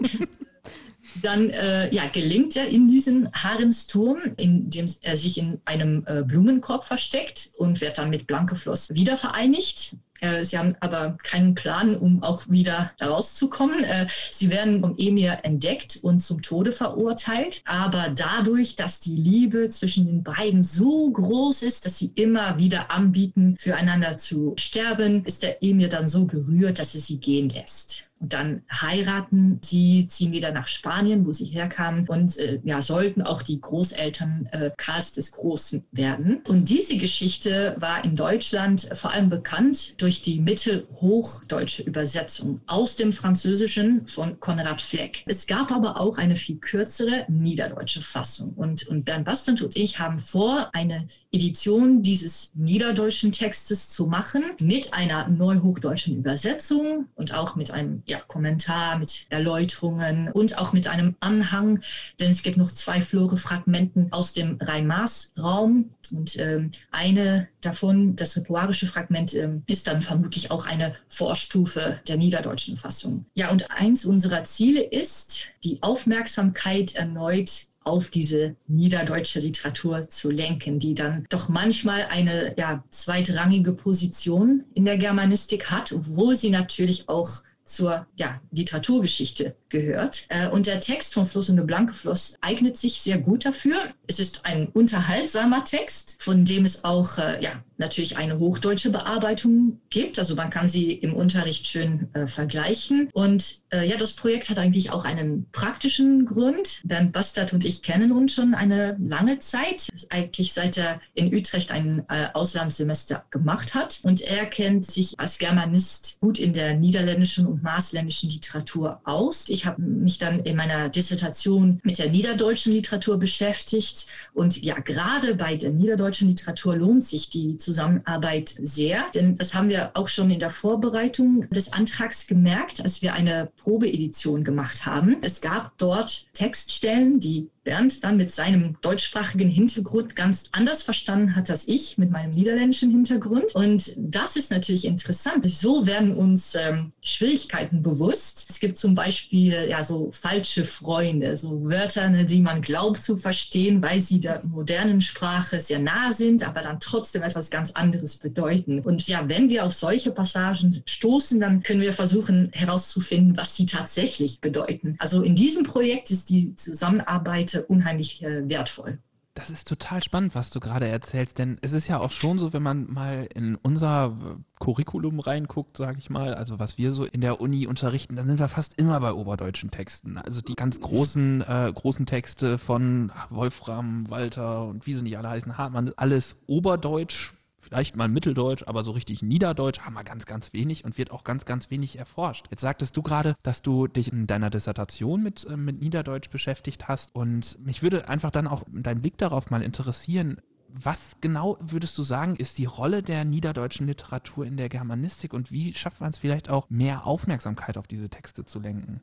[1.23, 6.23] Dann äh, ja, gelingt er in diesen Haremsturm, in dem er sich in einem äh,
[6.23, 9.97] Blumenkorb versteckt und wird dann mit Blankefloss wieder vereinigt.
[10.21, 13.85] Äh, sie haben aber keinen Plan, um auch wieder rauszukommen.
[13.85, 17.63] Äh, sie werden vom Emir entdeckt und zum Tode verurteilt.
[17.65, 22.91] Aber dadurch, dass die Liebe zwischen den beiden so groß ist, dass sie immer wieder
[22.91, 28.08] anbieten, füreinander zu sterben, ist der Emir dann so gerührt, dass er sie gehen lässt.
[28.21, 33.23] Und dann heiraten sie, ziehen wieder nach Spanien, wo sie herkamen und äh, ja, sollten
[33.23, 36.41] auch die Großeltern äh, Karls des Großen werden.
[36.49, 43.13] Und diese Geschichte war in Deutschland vor allem bekannt durch die mittelhochdeutsche Übersetzung aus dem
[43.13, 45.23] Französischen von Konrad Fleck.
[45.27, 48.53] Es gab aber auch eine viel kürzere niederdeutsche Fassung.
[48.55, 54.45] Und, und Bernd Bastund und ich haben vor, eine Edition dieses niederdeutschen Textes zu machen
[54.61, 60.89] mit einer neuhochdeutschen Übersetzung und auch mit einem ja, Kommentar, mit Erläuterungen und auch mit
[60.89, 61.81] einem Anhang,
[62.19, 65.91] denn es gibt noch zwei Flore-Fragmenten aus dem Rhein-Maas-Raum.
[66.11, 72.17] Und ähm, eine davon, das rituarische Fragment, ähm, ist dann vermutlich auch eine Vorstufe der
[72.17, 73.27] niederdeutschen Fassung.
[73.35, 80.79] Ja, und eins unserer Ziele ist, die Aufmerksamkeit erneut auf diese niederdeutsche Literatur zu lenken,
[80.79, 87.09] die dann doch manchmal eine ja, zweitrangige Position in der Germanistik hat, obwohl sie natürlich
[87.09, 90.27] auch zur ja, Literaturgeschichte gehört.
[90.29, 93.77] Äh, und der Text von Fluss und Blanke Fluss eignet sich sehr gut dafür.
[94.07, 99.81] Es ist ein unterhaltsamer Text, von dem es auch äh, ja, natürlich eine hochdeutsche Bearbeitung
[99.89, 100.19] gibt.
[100.19, 103.09] Also man kann sie im Unterricht schön äh, vergleichen.
[103.13, 106.81] Und äh, ja, das Projekt hat eigentlich auch einen praktischen Grund.
[106.85, 111.71] Bernd Bastard und ich kennen uns schon eine lange Zeit, eigentlich seit er in Utrecht
[111.71, 114.01] ein äh, Auslandssemester gemacht hat.
[114.03, 119.49] Und er kennt sich als Germanist gut in der niederländischen und maßländischen Literatur aus.
[119.49, 124.07] Ich habe mich dann in meiner Dissertation mit der niederdeutschen Literatur beschäftigt.
[124.35, 129.69] Und ja, gerade bei der niederdeutschen Literatur lohnt sich die Zusammenarbeit sehr, denn das haben
[129.69, 135.19] wir auch schon in der Vorbereitung des Antrags gemerkt, als wir eine Probeedition gemacht haben.
[135.21, 141.51] Es gab dort Textstellen, die Bernd dann mit seinem deutschsprachigen Hintergrund ganz anders verstanden hat
[141.51, 143.55] als ich mit meinem niederländischen Hintergrund.
[143.55, 145.45] Und das ist natürlich interessant.
[145.51, 148.47] So werden uns ähm, Schwierigkeiten bewusst.
[148.49, 153.19] Es gibt zum Beispiel ja so falsche Freunde, so Wörter, ne, die man glaubt zu
[153.19, 158.17] verstehen, weil sie der modernen Sprache sehr nah sind, aber dann trotzdem etwas ganz anderes
[158.17, 158.81] bedeuten.
[158.81, 163.67] Und ja, wenn wir auf solche Passagen stoßen, dann können wir versuchen herauszufinden, was sie
[163.67, 164.97] tatsächlich bedeuten.
[164.99, 168.99] Also in diesem Projekt ist die Zusammenarbeit unheimlich äh, wertvoll.
[169.39, 172.53] Das ist total spannend, was du gerade erzählst, denn es ist ja auch schon so,
[172.53, 174.17] wenn man mal in unser
[174.59, 178.41] Curriculum reinguckt, sage ich mal, also was wir so in der Uni unterrichten, dann sind
[178.41, 180.19] wir fast immer bei oberdeutschen Texten.
[180.19, 185.29] Also die ganz großen, äh, großen Texte von Wolfram, Walter und wie sie nicht alle
[185.29, 190.53] heißen, Hartmann, alles oberdeutsch vielleicht mal Mitteldeutsch, aber so richtig Niederdeutsch haben wir ganz, ganz
[190.53, 192.47] wenig und wird auch ganz, ganz wenig erforscht.
[192.51, 196.89] Jetzt sagtest du gerade, dass du dich in deiner Dissertation mit, äh, mit Niederdeutsch beschäftigt
[196.89, 200.41] hast und mich würde einfach dann auch dein Blick darauf mal interessieren.
[200.71, 205.51] Was genau würdest du sagen, ist die Rolle der niederdeutschen Literatur in der Germanistik und
[205.51, 209.01] wie schafft man es vielleicht auch, mehr Aufmerksamkeit auf diese Texte zu lenken?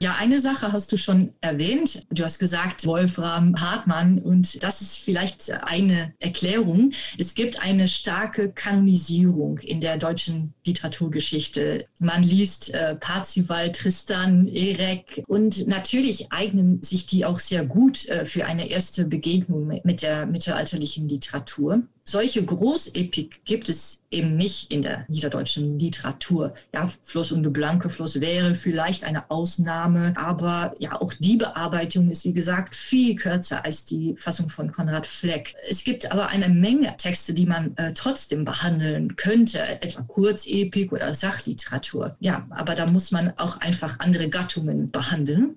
[0.00, 2.06] Ja, eine Sache hast du schon erwähnt.
[2.10, 4.18] Du hast gesagt, Wolfram Hartmann.
[4.18, 6.92] Und das ist vielleicht eine Erklärung.
[7.18, 11.86] Es gibt eine starke Kanonisierung in der deutschen Literaturgeschichte.
[11.98, 15.24] Man liest äh, Parzival, Tristan, Erek.
[15.26, 20.26] Und natürlich eignen sich die auch sehr gut äh, für eine erste Begegnung mit der
[20.26, 26.54] mittelalterlichen Literatur solche Großepik gibt es eben nicht in der niederdeutschen Literatur.
[26.74, 32.10] Ja, Fluss und de Blanke Fluss wäre vielleicht eine Ausnahme, aber ja, auch die Bearbeitung
[32.10, 35.54] ist, wie gesagt, viel kürzer als die Fassung von Konrad Fleck.
[35.68, 41.14] Es gibt aber eine Menge Texte, die man äh, trotzdem behandeln könnte, etwa Kurzepik oder
[41.14, 42.16] Sachliteratur.
[42.20, 45.56] Ja, aber da muss man auch einfach andere Gattungen behandeln.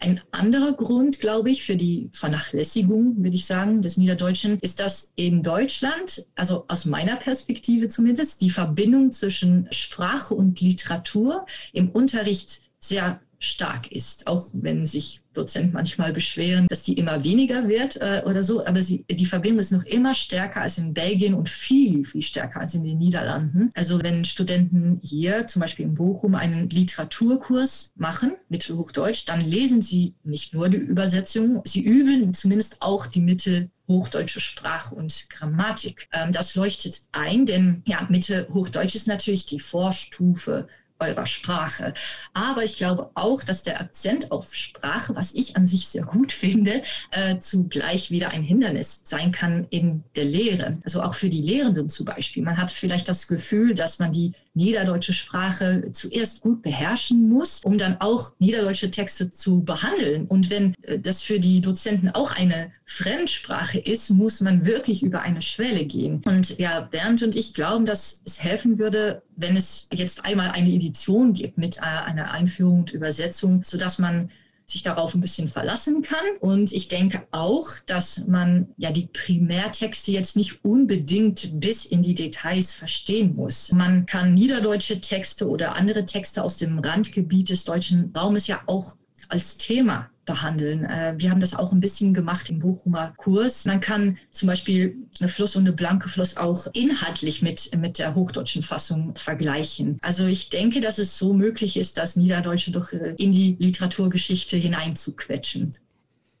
[0.00, 5.12] Ein anderer Grund, glaube ich, für die Vernachlässigung, würde ich sagen, des Niederdeutschen, ist, dass
[5.16, 12.60] in Deutschland, also aus meiner Perspektive zumindest, die Verbindung zwischen Sprache und Literatur im Unterricht
[12.80, 18.22] sehr stark ist, auch wenn sich Dozenten manchmal beschweren, dass die immer weniger wird äh,
[18.24, 22.04] oder so, aber sie, die Verbindung ist noch immer stärker als in Belgien und viel,
[22.04, 23.70] viel stärker als in den Niederlanden.
[23.74, 29.82] Also wenn Studenten hier zum Beispiel in Bochum einen Literaturkurs machen mit Hochdeutsch, dann lesen
[29.82, 36.08] sie nicht nur die Übersetzung, sie üben zumindest auch die Mitte hochdeutsche Sprache und Grammatik.
[36.12, 40.68] Ähm, das leuchtet ein, denn ja, Mitte Hochdeutsch ist natürlich die Vorstufe
[41.04, 41.94] eurer Sprache.
[42.32, 46.32] Aber ich glaube auch, dass der Akzent auf Sprache, was ich an sich sehr gut
[46.32, 50.78] finde, äh, zugleich wieder ein Hindernis sein kann in der Lehre.
[50.84, 52.42] Also auch für die Lehrenden zum Beispiel.
[52.42, 57.76] Man hat vielleicht das Gefühl, dass man die niederdeutsche Sprache zuerst gut beherrschen muss, um
[57.76, 60.26] dann auch niederdeutsche Texte zu behandeln.
[60.26, 65.22] Und wenn äh, das für die Dozenten auch eine Fremdsprache ist, muss man wirklich über
[65.22, 66.22] eine Schwelle gehen.
[66.24, 70.70] Und ja, Bernd und ich glauben, dass es helfen würde, wenn es jetzt einmal eine
[70.94, 74.28] Edition gibt mit äh, einer Einführung und Übersetzung, sodass man
[74.66, 76.24] sich darauf ein bisschen verlassen kann.
[76.40, 82.14] Und ich denke auch, dass man ja die Primärtexte jetzt nicht unbedingt bis in die
[82.14, 83.72] Details verstehen muss.
[83.72, 88.96] Man kann niederdeutsche Texte oder andere Texte aus dem Randgebiet des deutschen Raumes ja auch
[89.28, 90.84] als Thema behandeln.
[90.84, 93.64] Äh, wir haben das auch ein bisschen gemacht im Bochumer Kurs.
[93.64, 98.14] Man kann zum Beispiel eine Fluss und eine blanke Fluss auch inhaltlich mit, mit der
[98.14, 99.98] hochdeutschen Fassung vergleichen.
[100.02, 104.56] Also ich denke, dass es so möglich ist, das Niederdeutsche doch äh, in die Literaturgeschichte
[104.56, 105.72] hineinzuquetschen.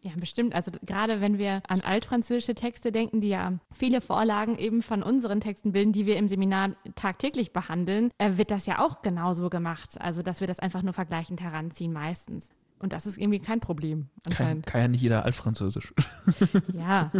[0.04, 0.54] Ja, bestimmt.
[0.54, 5.40] Also gerade wenn wir an altfranzösische Texte denken, die ja viele Vorlagen eben von unseren
[5.40, 9.98] Texten bilden, die wir im Seminar tagtäglich behandeln, äh, wird das ja auch genauso gemacht.
[9.98, 12.50] Also dass wir das einfach nur vergleichend heranziehen meistens.
[12.84, 14.10] Und das ist irgendwie kein Problem.
[14.28, 15.94] Kann, kann ja nicht jeder Altfranzösisch.
[16.74, 17.10] Ja,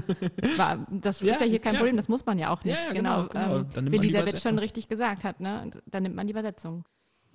[0.90, 1.80] das ist ja hier kein ja.
[1.80, 2.76] Problem, das muss man ja auch nicht.
[2.86, 3.64] Ja, genau, genau.
[3.74, 5.70] Ähm, wie Elisabeth schon richtig gesagt hat, ne?
[5.86, 6.84] dann nimmt man die Übersetzung.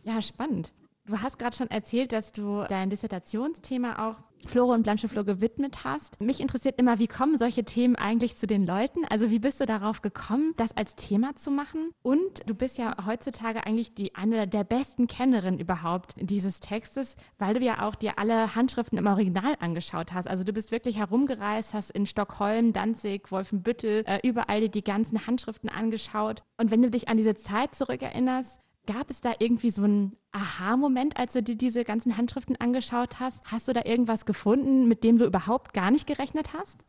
[0.03, 0.73] Ja, spannend.
[1.07, 6.19] Du hast gerade schon erzählt, dass du dein Dissertationsthema auch Flore und Blanchenflor gewidmet hast.
[6.21, 9.06] Mich interessiert immer, wie kommen solche Themen eigentlich zu den Leuten?
[9.10, 11.91] Also wie bist du darauf gekommen, das als Thema zu machen?
[12.02, 17.54] Und du bist ja heutzutage eigentlich die eine der besten Kennerinnen überhaupt dieses Textes, weil
[17.54, 20.28] du ja auch dir alle Handschriften im Original angeschaut hast.
[20.28, 25.69] Also du bist wirklich herumgereist, hast in Stockholm, Danzig, Wolfenbüttel, äh, überall die ganzen Handschriften
[25.69, 26.43] angeschaut.
[26.58, 31.15] Und wenn du dich an diese Zeit zurückerinnerst, Gab es da irgendwie so einen Aha-Moment,
[31.17, 33.43] als du dir diese ganzen Handschriften angeschaut hast?
[33.45, 36.84] Hast du da irgendwas gefunden, mit dem du überhaupt gar nicht gerechnet hast?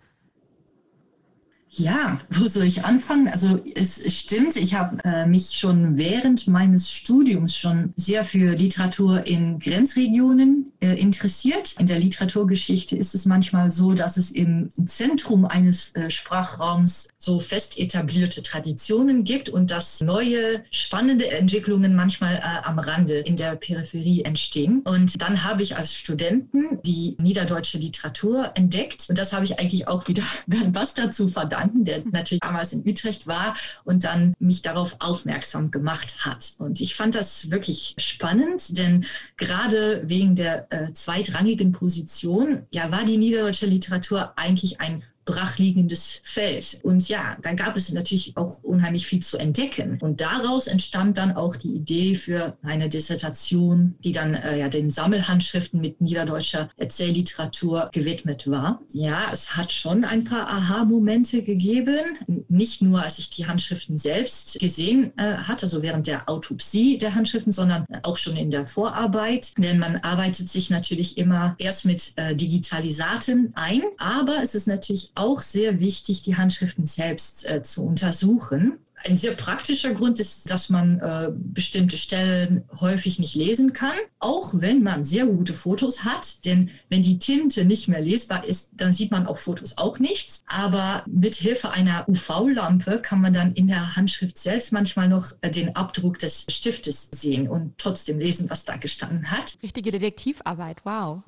[1.72, 3.28] Ja, wo soll ich anfangen?
[3.28, 9.24] Also es stimmt, ich habe äh, mich schon während meines Studiums schon sehr für Literatur
[9.26, 11.76] in Grenzregionen äh, interessiert.
[11.78, 17.38] In der Literaturgeschichte ist es manchmal so, dass es im Zentrum eines äh, Sprachraums so
[17.38, 23.56] fest etablierte Traditionen gibt und dass neue spannende Entwicklungen manchmal äh, am Rande in der
[23.56, 24.80] Peripherie entstehen.
[24.80, 29.86] Und dann habe ich als Studenten die niederdeutsche Literatur entdeckt und das habe ich eigentlich
[29.86, 33.54] auch wieder Bernd Baster zu verdanken der natürlich damals in Utrecht war
[33.84, 36.52] und dann mich darauf aufmerksam gemacht hat.
[36.58, 39.04] Und ich fand das wirklich spannend, denn
[39.36, 46.80] gerade wegen der äh, zweitrangigen Position, ja, war die niederdeutsche Literatur eigentlich ein brachliegendes Feld.
[46.82, 49.98] Und ja, dann gab es natürlich auch unheimlich viel zu entdecken.
[50.00, 54.90] Und daraus entstand dann auch die Idee für eine Dissertation, die dann äh, ja den
[54.90, 58.80] Sammelhandschriften mit niederdeutscher Erzählliteratur gewidmet war.
[58.92, 62.18] Ja, es hat schon ein paar Aha-Momente gegeben.
[62.48, 67.14] Nicht nur, als ich die Handschriften selbst gesehen äh, hatte, also während der Autopsie der
[67.14, 69.52] Handschriften, sondern auch schon in der Vorarbeit.
[69.58, 73.82] Denn man arbeitet sich natürlich immer erst mit äh, Digitalisaten ein.
[73.98, 78.78] Aber es ist natürlich auch sehr wichtig, die Handschriften selbst äh, zu untersuchen.
[79.02, 84.52] Ein sehr praktischer Grund ist, dass man äh, bestimmte Stellen häufig nicht lesen kann, auch
[84.54, 86.44] wenn man sehr gute Fotos hat.
[86.44, 90.42] Denn wenn die Tinte nicht mehr lesbar ist, dann sieht man auf Fotos auch nichts.
[90.46, 95.50] Aber mit Hilfe einer UV-Lampe kann man dann in der Handschrift selbst manchmal noch äh,
[95.50, 99.56] den Abdruck des Stiftes sehen und trotzdem lesen, was da gestanden hat.
[99.62, 101.22] Richtige Detektivarbeit, wow.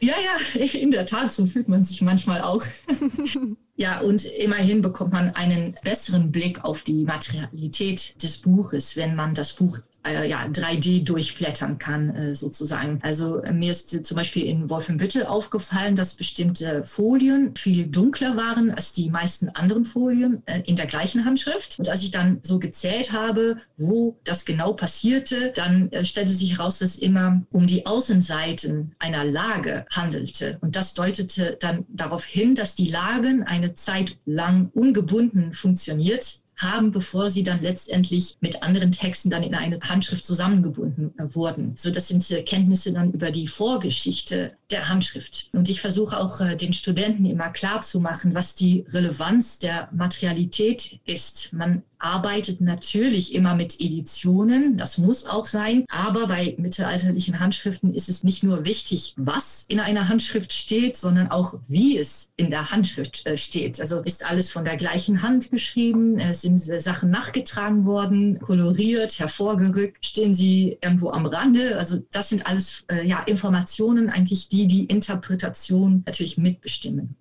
[0.00, 2.64] Ja, ja, in der Tat, so fühlt man sich manchmal auch.
[3.74, 9.34] Ja, und immerhin bekommt man einen besseren Blick auf die Materialität des Buches, wenn man
[9.34, 12.98] das Buch äh, ja, 3D durchblättern kann, äh, sozusagen.
[13.02, 18.70] Also äh, mir ist zum Beispiel in Wolfenbüttel aufgefallen, dass bestimmte Folien viel dunkler waren
[18.70, 21.78] als die meisten anderen Folien äh, in der gleichen Handschrift.
[21.78, 26.58] Und als ich dann so gezählt habe, wo das genau passierte, dann äh, stellte sich
[26.58, 30.58] heraus, dass es immer um die Außenseiten einer Lage handelte.
[30.60, 36.90] Und das deutete dann darauf hin, dass die Lagen eine Zeit lang ungebunden funktioniert haben,
[36.90, 41.74] bevor sie dann letztendlich mit anderen Texten dann in eine Handschrift zusammengebunden äh, wurden.
[41.76, 45.50] So, das sind äh, Kenntnisse dann über die Vorgeschichte der Handschrift.
[45.52, 49.88] Und ich versuche auch äh, den Studenten immer klar zu machen, was die Relevanz der
[49.92, 51.52] Materialität ist.
[51.52, 58.08] Man arbeitet natürlich immer mit Editionen, das muss auch sein, aber bei mittelalterlichen Handschriften ist
[58.08, 62.70] es nicht nur wichtig, was in einer Handschrift steht, sondern auch, wie es in der
[62.70, 63.80] Handschrift äh, steht.
[63.80, 70.04] Also ist alles von der gleichen Hand geschrieben, es sind Sachen nachgetragen worden, koloriert, hervorgerückt,
[70.04, 71.78] stehen sie irgendwo am Rande.
[71.78, 77.16] Also das sind alles äh, ja, Informationen eigentlich, die die Interpretation natürlich mitbestimmen.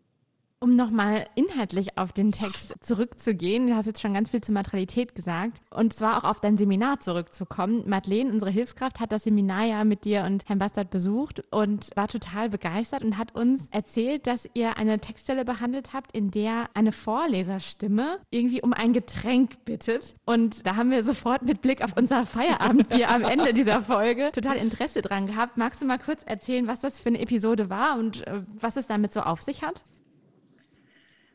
[0.64, 5.16] Um nochmal inhaltlich auf den Text zurückzugehen, du hast jetzt schon ganz viel zur Materialität
[5.16, 7.90] gesagt und zwar auch auf dein Seminar zurückzukommen.
[7.90, 12.08] Madeleine, unsere Hilfskraft, hat das Seminar ja mit dir und Herrn Bastard besucht und war
[12.08, 16.92] total begeistert und hat uns erzählt, dass ihr eine Textstelle behandelt habt, in der eine
[16.92, 20.14] Vorleserstimme irgendwie um ein Getränk bittet.
[20.26, 24.58] Und da haben wir sofort mit Blick auf unser Feierabendbier am Ende dieser Folge total
[24.58, 25.58] Interesse dran gehabt.
[25.58, 28.86] Magst du mal kurz erzählen, was das für eine Episode war und äh, was es
[28.86, 29.84] damit so auf sich hat?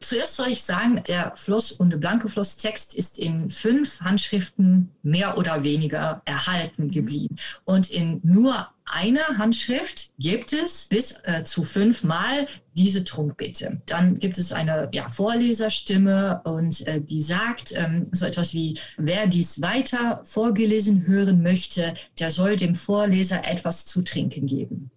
[0.01, 6.23] Zuerst soll ich sagen, der Floss- und Blankefloss-Text ist in fünf Handschriften mehr oder weniger
[6.27, 7.37] erhalten geblieben.
[7.65, 13.81] Und in nur einer Handschrift gibt es bis äh, zu fünfmal diese Trunkbitte.
[13.87, 19.27] Dann gibt es eine ja, Vorleserstimme und äh, die sagt ähm, so etwas wie, wer
[19.27, 24.91] dies weiter vorgelesen hören möchte, der soll dem Vorleser etwas zu trinken geben.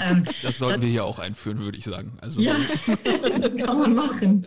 [0.00, 2.18] Ähm, das sollten das, wir hier auch einführen, würde ich sagen.
[2.20, 2.54] Also ja,
[3.64, 4.46] kann man machen.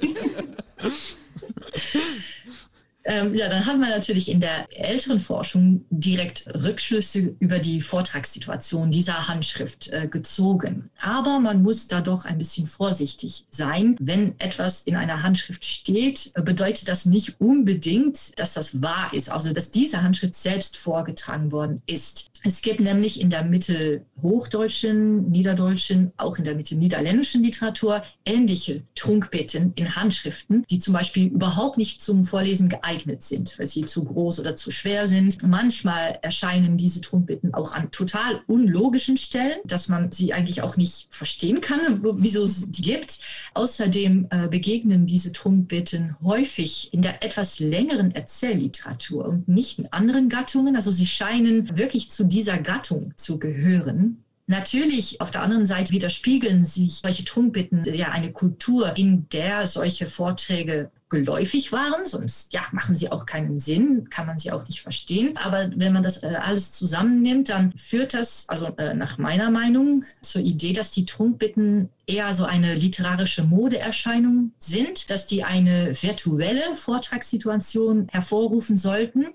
[3.04, 8.92] Ähm, ja, dann haben wir natürlich in der älteren Forschung direkt Rückschlüsse über die Vortragssituation
[8.92, 10.92] dieser Handschrift äh, gezogen.
[11.02, 13.96] Aber man muss da doch ein bisschen vorsichtig sein.
[14.00, 19.52] Wenn etwas in einer Handschrift steht, bedeutet das nicht unbedingt, dass das wahr ist, also
[19.52, 22.31] dass diese Handschrift selbst vorgetragen worden ist.
[22.44, 29.96] Es gibt nämlich in der mittelhochdeutschen, niederdeutschen, auch in der mittelniederländischen Literatur ähnliche Trunkbetten in
[29.96, 34.56] Handschriften, die zum Beispiel überhaupt nicht zum Vorlesen geeignet sind, weil sie zu groß oder
[34.56, 35.44] zu schwer sind.
[35.44, 41.08] Manchmal erscheinen diese Trunkbetten auch an total unlogischen Stellen, dass man sie eigentlich auch nicht
[41.10, 43.20] verstehen kann, wieso es die gibt.
[43.54, 50.30] Außerdem äh, begegnen diese Trunkbetten häufig in der etwas längeren Erzählliteratur und nicht in anderen
[50.30, 50.76] Gattungen.
[50.76, 54.24] Also sie scheinen wirklich zu dieser Gattung zu gehören.
[54.48, 60.08] Natürlich, auf der anderen Seite widerspiegeln sich solche Trunkbitten ja eine Kultur, in der solche
[60.08, 64.82] Vorträge geläufig waren, sonst ja, machen sie auch keinen Sinn, kann man sie auch nicht
[64.82, 65.38] verstehen.
[65.38, 70.04] Aber wenn man das äh, alles zusammennimmt, dann führt das, also äh, nach meiner Meinung,
[70.22, 76.76] zur Idee, dass die Trunkbitten eher so eine literarische Modeerscheinung sind, dass die eine virtuelle
[76.76, 79.28] Vortragssituation hervorrufen sollten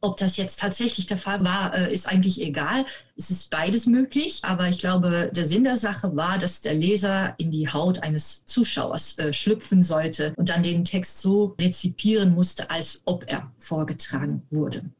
[0.00, 2.84] ob das jetzt tatsächlich der Fall war, äh, ist eigentlich egal.
[3.16, 7.34] Es ist beides möglich, aber ich glaube, der Sinn der Sache war, dass der Leser
[7.38, 12.70] in die Haut eines Zuschauers äh, schlüpfen sollte und dann den Text so rezipieren musste,
[12.70, 14.90] als ob er vorgetragen wurde.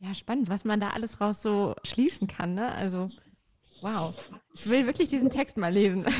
[0.00, 2.54] Ja, spannend, was man da alles raus so schließen kann.
[2.54, 2.72] Ne?
[2.72, 3.06] Also,
[3.82, 4.30] wow.
[4.54, 6.06] Ich will wirklich diesen Text mal lesen.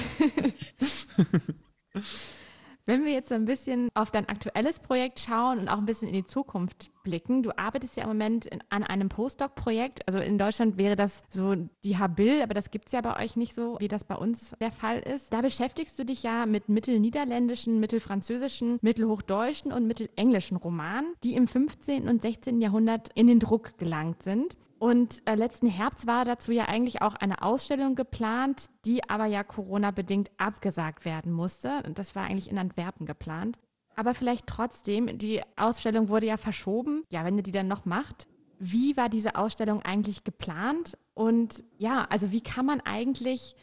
[2.87, 6.15] Wenn wir jetzt ein bisschen auf dein aktuelles Projekt schauen und auch ein bisschen in
[6.15, 10.07] die Zukunft blicken, du arbeitest ja im Moment in, an einem Postdoc-Projekt.
[10.07, 13.37] Also in Deutschland wäre das so die Habil, aber das gibt es ja bei euch
[13.37, 15.33] nicht so, wie das bei uns der Fall ist.
[15.33, 22.09] Da beschäftigst du dich ja mit mittelniederländischen, mittelfranzösischen, mittelhochdeutschen und mittelenglischen Romanen, die im 15.
[22.09, 22.61] und 16.
[22.61, 24.57] Jahrhundert in den Druck gelangt sind.
[24.79, 29.45] Und äh, letzten Herbst war dazu ja eigentlich auch eine Ausstellung geplant, die aber ja
[29.45, 31.83] Corona-bedingt abgesagt werden musste.
[31.87, 33.59] Und das war eigentlich in Antwerpen geplant.
[34.01, 37.05] Aber vielleicht trotzdem, die Ausstellung wurde ja verschoben.
[37.13, 38.29] Ja, wenn ihr die dann noch macht.
[38.59, 40.97] Wie war diese Ausstellung eigentlich geplant?
[41.13, 43.55] Und ja, also wie kann man eigentlich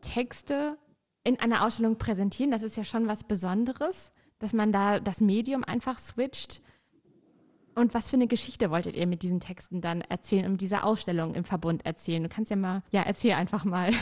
[0.00, 0.78] Texte
[1.22, 2.50] in einer Ausstellung präsentieren?
[2.50, 6.62] Das ist ja schon was Besonderes, dass man da das Medium einfach switcht.
[7.74, 11.34] Und was für eine Geschichte wolltet ihr mit diesen Texten dann erzählen und dieser Ausstellung
[11.34, 12.22] im Verbund erzählen?
[12.22, 13.90] Du kannst ja mal, ja, erzähl einfach mal.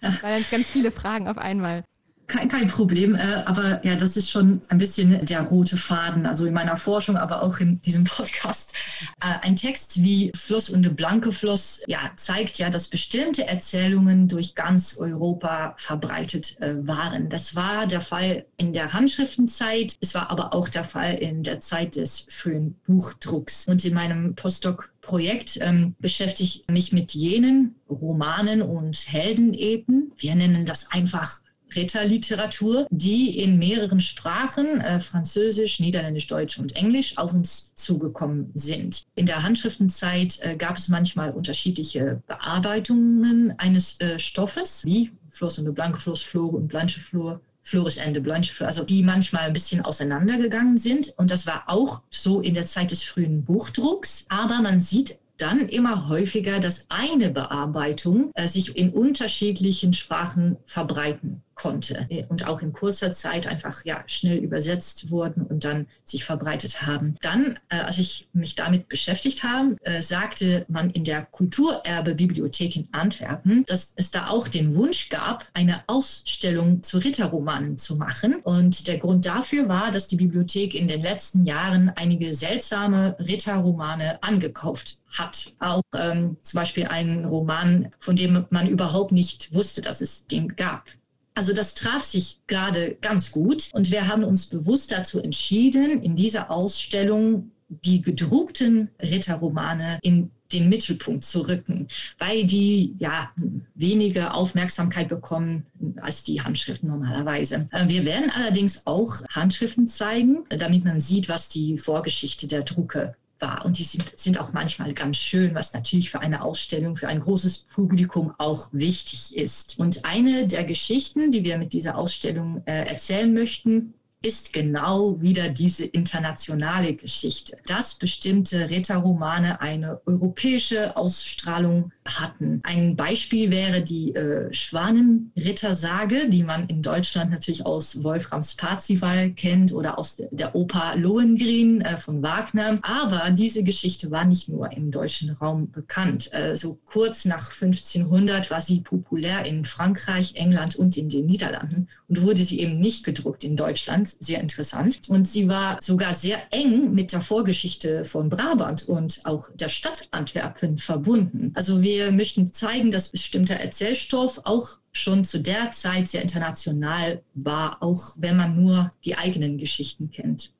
[0.00, 1.84] Das waren ganz viele Fragen auf einmal.
[2.30, 6.46] Kein, kein Problem, äh, aber ja, das ist schon ein bisschen der rote Faden, also
[6.46, 8.72] in meiner Forschung, aber auch in diesem Podcast.
[9.20, 14.28] Äh, ein Text wie Fluss und de Blanke Fluss ja, zeigt ja, dass bestimmte Erzählungen
[14.28, 17.30] durch ganz Europa verbreitet äh, waren.
[17.30, 21.58] Das war der Fall in der Handschriftenzeit, es war aber auch der Fall in der
[21.58, 23.66] Zeit des frühen Buchdrucks.
[23.66, 30.12] Und in meinem Postdoc Projekt ähm, beschäftige ich mich mit jenen Romanen und Heldenepen.
[30.16, 31.40] Wir nennen das einfach
[31.74, 39.02] Ritterliteratur, die in mehreren Sprachen, äh, Französisch, Niederländisch, Deutsch und Englisch, auf uns zugekommen sind.
[39.14, 45.72] In der Handschriftenzeit äh, gab es manchmal unterschiedliche Bearbeitungen eines äh, Stoffes, wie Floss und
[45.74, 49.80] Blanke Floss, Flore und Blanche Flor, Floris Ende, Blanche Flor, also die manchmal ein bisschen
[49.84, 51.14] auseinandergegangen sind.
[51.16, 54.26] Und das war auch so in der Zeit des frühen Buchdrucks.
[54.28, 61.42] Aber man sieht dann immer häufiger, dass eine Bearbeitung äh, sich in unterschiedlichen Sprachen verbreiten
[61.60, 66.86] konnte und auch in kurzer Zeit einfach ja schnell übersetzt wurden und dann sich verbreitet
[66.86, 67.16] haben.
[67.20, 72.88] Dann, äh, als ich mich damit beschäftigt habe, äh, sagte man in der Kulturerbe-Bibliothek in
[72.92, 78.36] Antwerpen, dass es da auch den Wunsch gab, eine Ausstellung zu Ritterromanen zu machen.
[78.36, 84.22] Und der Grund dafür war, dass die Bibliothek in den letzten Jahren einige seltsame Ritterromane
[84.22, 85.52] angekauft hat.
[85.58, 90.56] Auch ähm, zum Beispiel einen Roman, von dem man überhaupt nicht wusste, dass es den
[90.56, 90.88] gab.
[91.34, 96.16] Also das traf sich gerade ganz gut und wir haben uns bewusst dazu entschieden, in
[96.16, 101.86] dieser Ausstellung die gedruckten Ritterromane in den Mittelpunkt zu rücken,
[102.18, 103.30] weil die ja
[103.74, 105.66] weniger Aufmerksamkeit bekommen
[106.00, 107.68] als die Handschriften normalerweise.
[107.70, 113.14] Äh, wir werden allerdings auch Handschriften zeigen, damit man sieht, was die Vorgeschichte der Drucke
[113.40, 113.64] war.
[113.64, 117.20] Und die sind, sind auch manchmal ganz schön, was natürlich für eine Ausstellung, für ein
[117.20, 119.78] großes Publikum auch wichtig ist.
[119.78, 125.48] Und eine der Geschichten, die wir mit dieser Ausstellung äh, erzählen möchten, ist genau wieder
[125.48, 132.60] diese internationale Geschichte, dass bestimmte Ritterromane eine europäische Ausstrahlung hatten.
[132.62, 139.72] Ein Beispiel wäre die äh, Schwanenrittersage, die man in Deutschland natürlich aus Wolframs Parzival kennt
[139.72, 142.78] oder aus der, der Oper Lohengrin äh, von Wagner.
[142.82, 146.30] Aber diese Geschichte war nicht nur im deutschen Raum bekannt.
[146.34, 151.88] Äh, so kurz nach 1500 war sie populär in Frankreich, England und in den Niederlanden
[152.08, 154.09] und wurde sie eben nicht gedruckt in Deutschland.
[154.20, 155.00] Sehr interessant.
[155.08, 160.08] Und sie war sogar sehr eng mit der Vorgeschichte von Brabant und auch der Stadt
[160.10, 161.52] Antwerpen verbunden.
[161.54, 167.82] Also wir möchten zeigen, dass bestimmter Erzählstoff auch schon zu der Zeit sehr international war,
[167.82, 170.52] auch wenn man nur die eigenen Geschichten kennt.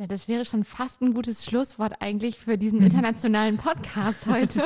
[0.00, 2.86] Ja, das wäre schon fast ein gutes Schlusswort eigentlich für diesen mhm.
[2.86, 4.62] internationalen Podcast heute.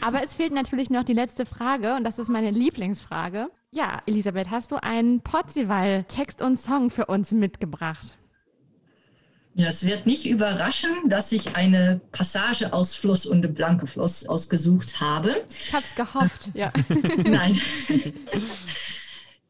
[0.00, 3.48] Aber es fehlt natürlich noch die letzte Frage und das ist meine Lieblingsfrage.
[3.70, 8.16] Ja, Elisabeth, hast du einen Potzival-Text und Song für uns mitgebracht?
[9.54, 15.02] Ja, es wird nicht überraschen, dass ich eine Passage aus Fluss und Blanke Fluss ausgesucht
[15.02, 15.36] habe.
[15.50, 16.72] Ich habe es gehofft, ja.
[17.18, 17.60] Nein.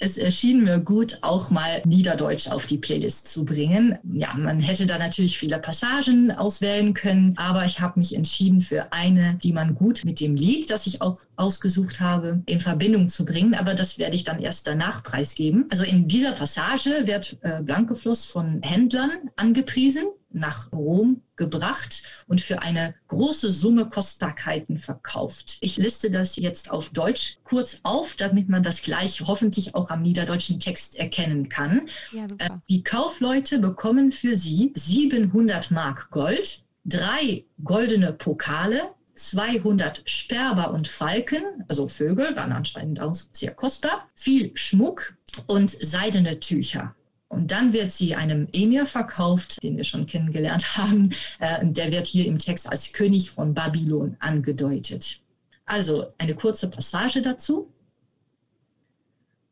[0.03, 3.99] es erschien mir gut, auch mal Niederdeutsch auf die Playlist zu bringen.
[4.13, 8.93] Ja, man hätte da natürlich viele Passagen auswählen können, aber ich habe mich entschieden für
[8.93, 13.25] eine, die man gut mit dem Lied, das ich auch ausgesucht habe, in Verbindung zu
[13.25, 13.55] bringen.
[13.55, 15.67] Aber das werde ich dann erst danach preisgeben.
[15.71, 22.62] Also in dieser Passage wird äh, Blankefluss von Händlern angepriesen nach Rom gebracht und für
[22.62, 25.57] eine große Summe Kostbarkeiten verkauft.
[25.61, 30.03] Ich liste das jetzt auf Deutsch kurz auf, damit man das gleich hoffentlich auch am
[30.03, 31.89] niederdeutschen Text erkennen kann.
[32.12, 38.83] Ja, äh, die Kaufleute bekommen für sie 700 Mark Gold, drei goldene Pokale,
[39.14, 45.14] 200 Sperber und Falken, also Vögel, waren anscheinend auch sehr kostbar, viel Schmuck
[45.47, 46.95] und seidene Tücher.
[47.33, 51.11] Und dann wird sie einem Emir verkauft, den wir schon kennengelernt haben.
[51.39, 55.22] Äh, der wird hier im Text als König von Babylon angedeutet.
[55.64, 57.72] Also eine kurze Passage dazu.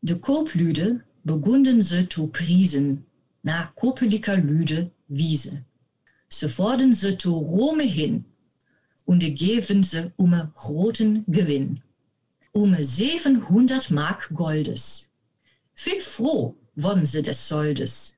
[0.03, 3.07] De Kooplüde begunden se to priesen,
[3.43, 5.65] na kopeliker Lüde Wiese.
[6.29, 8.27] Se vorden se to Rome hin,
[9.07, 11.81] und geven se ume roten Gewinn.
[12.53, 15.09] Ume 700 Mark Goldes.
[15.75, 18.17] Viel froh sie des Soldes.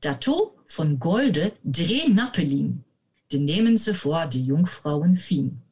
[0.00, 2.84] Dato von Golde dreh Nappelin,
[3.30, 5.62] den nehmen sie vor die Jungfrauen fien.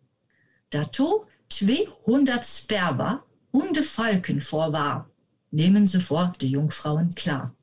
[0.70, 5.10] Dato 200 Sperber und de Falken vorwahr,
[5.50, 7.54] nehmen sie vor die Jungfrauen klar.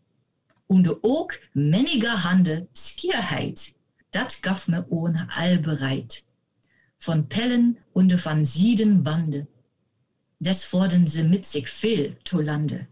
[0.67, 3.73] Und ook meniger Hande Skierheit,
[4.11, 6.25] dat gaf me ohne all bereit.
[6.97, 9.47] Von Pellen und van Sieden Wande,
[10.39, 12.87] des vorden sie mit sich viel to Lande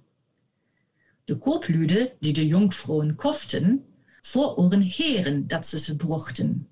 [1.26, 3.84] de Kooplüde, die de Jungfrauen koften,
[4.22, 6.68] vor ohren Heeren, dat ze se bruchten.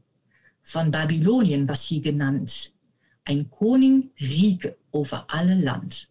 [0.62, 2.74] Von Babylonien was hier genannt.
[3.24, 6.10] Ein Koning Riege over alle Land.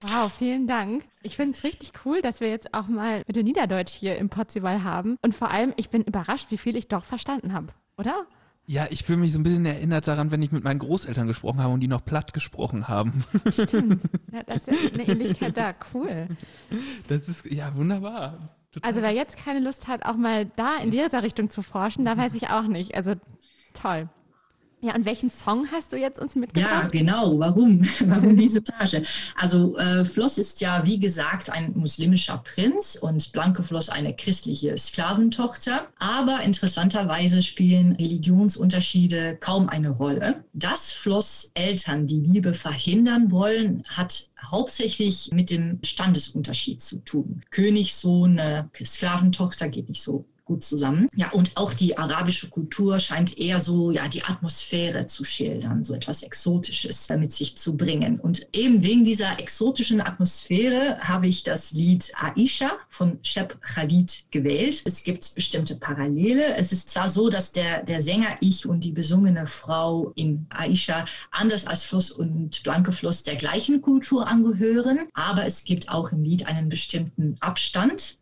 [0.00, 1.04] Wow, vielen Dank.
[1.22, 4.28] Ich finde es richtig cool, dass wir jetzt auch mal mit dem Niederdeutsch hier im
[4.28, 5.16] Potzival haben.
[5.22, 8.26] Und vor allem, ich bin überrascht, wie viel ich doch verstanden habe, oder?
[8.68, 11.60] Ja, ich fühle mich so ein bisschen erinnert daran, wenn ich mit meinen Großeltern gesprochen
[11.60, 13.24] habe und die noch platt gesprochen haben.
[13.50, 14.02] Stimmt.
[14.32, 15.72] Ja, das ist eine Ähnlichkeit da.
[15.94, 16.26] Cool.
[17.08, 18.56] Das ist ja wunderbar.
[18.72, 18.88] Total.
[18.88, 22.16] Also wer jetzt keine Lust hat, auch mal da in dieser Richtung zu forschen, da
[22.16, 22.94] weiß ich auch nicht.
[22.94, 23.14] Also
[23.72, 24.08] toll.
[24.86, 26.70] Ja, und welchen Song hast du jetzt uns mitgebracht?
[26.70, 27.40] Ja, genau.
[27.40, 27.80] Warum?
[28.04, 29.02] Warum diese Tage?
[29.34, 34.78] Also äh, Floss ist ja, wie gesagt, ein muslimischer Prinz und Blanke Floss eine christliche
[34.78, 35.88] Sklaventochter.
[35.98, 40.44] Aber interessanterweise spielen Religionsunterschiede kaum eine Rolle.
[40.52, 47.42] Dass Floss Eltern die Liebe verhindern wollen, hat hauptsächlich mit dem Standesunterschied zu tun.
[47.50, 51.08] Königssohn, äh, Sklaventochter geht nicht so gut zusammen.
[51.14, 55.92] Ja, und auch die arabische Kultur scheint eher so, ja, die Atmosphäre zu schildern, so
[55.92, 58.18] etwas Exotisches mit sich zu bringen.
[58.18, 64.82] Und eben wegen dieser exotischen Atmosphäre habe ich das Lied Aisha von Shep Khalid gewählt.
[64.84, 66.54] Es gibt bestimmte Parallele.
[66.54, 71.04] Es ist zwar so, dass der, der Sänger Ich und die besungene Frau in Aisha
[71.32, 76.22] anders als Fluss und Blanke Fluss der gleichen Kultur angehören, aber es gibt auch im
[76.22, 78.18] Lied einen bestimmten Abstand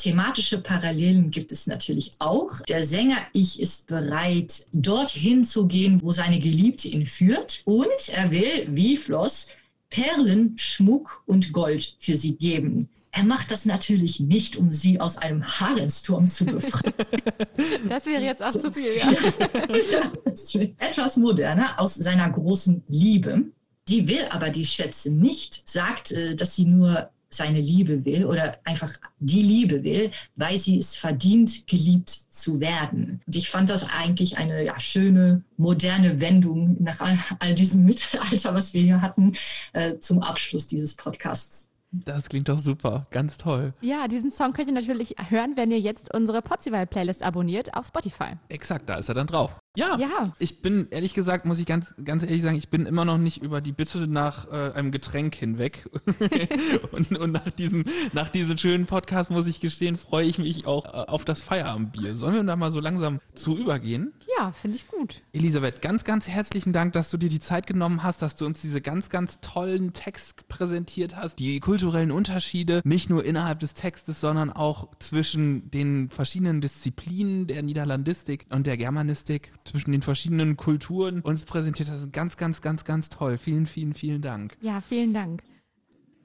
[0.00, 2.60] Thematische Parallelen gibt es natürlich auch.
[2.68, 7.60] Der Sänger Ich ist bereit, dorthin zu gehen, wo seine Geliebte ihn führt.
[7.66, 9.48] Und er will, wie Floss,
[9.90, 12.88] Perlen, Schmuck und Gold für sie geben.
[13.12, 16.94] Er macht das natürlich nicht, um sie aus einem Haremsturm zu befreien.
[17.88, 19.12] Das wäre jetzt auch zu viel, ja.
[19.12, 23.44] ja etwas moderner aus seiner großen Liebe.
[23.88, 28.58] Die will aber die Schätze nicht, sagt, äh, dass sie nur seine Liebe will oder
[28.64, 33.22] einfach die Liebe will, weil sie es verdient, geliebt zu werden.
[33.26, 38.54] Und ich fand das eigentlich eine ja, schöne, moderne Wendung nach all, all, diesem Mittelalter,
[38.54, 39.32] was wir hier hatten,
[39.72, 41.69] äh, zum Abschluss dieses Podcasts.
[41.92, 43.74] Das klingt doch super, ganz toll.
[43.80, 48.36] Ja, diesen Song könnt ihr natürlich hören, wenn ihr jetzt unsere Potzival-Playlist abonniert auf Spotify.
[48.48, 49.58] Exakt, da ist er dann drauf.
[49.76, 53.04] Ja, ja, ich bin ehrlich gesagt, muss ich ganz, ganz ehrlich sagen, ich bin immer
[53.04, 55.88] noch nicht über die Bitte nach äh, einem Getränk hinweg.
[56.92, 60.86] und, und nach diesem, nach diesem schönen Podcast muss ich gestehen, freue ich mich auch
[60.86, 62.16] äh, auf das Feierabendbier.
[62.16, 64.12] Sollen wir da mal so langsam zu übergehen?
[64.40, 65.20] Ja, finde ich gut.
[65.34, 68.62] Elisabeth, ganz, ganz herzlichen Dank, dass du dir die Zeit genommen hast, dass du uns
[68.62, 71.38] diese ganz, ganz tollen Text präsentiert hast.
[71.38, 77.62] Die kulturellen Unterschiede, nicht nur innerhalb des Textes, sondern auch zwischen den verschiedenen Disziplinen der
[77.62, 82.10] Niederlandistik und der Germanistik zwischen den verschiedenen Kulturen uns präsentiert hast.
[82.10, 83.36] Ganz, ganz, ganz, ganz toll.
[83.36, 84.56] Vielen, vielen, vielen Dank.
[84.62, 85.42] Ja, vielen Dank.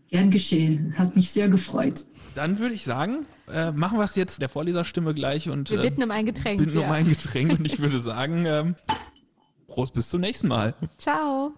[0.09, 0.93] Gern geschehen.
[0.97, 2.05] Hat mich sehr gefreut.
[2.35, 6.03] Dann würde ich sagen, äh, machen wir es jetzt der Vorleserstimme gleich und wir bitten
[6.03, 6.59] um ein Getränk.
[6.59, 6.85] Bitten ja.
[6.85, 8.75] um ein Getränk und ich würde sagen, ähm,
[9.67, 10.75] Prost bis zum nächsten Mal.
[10.97, 11.53] Ciao.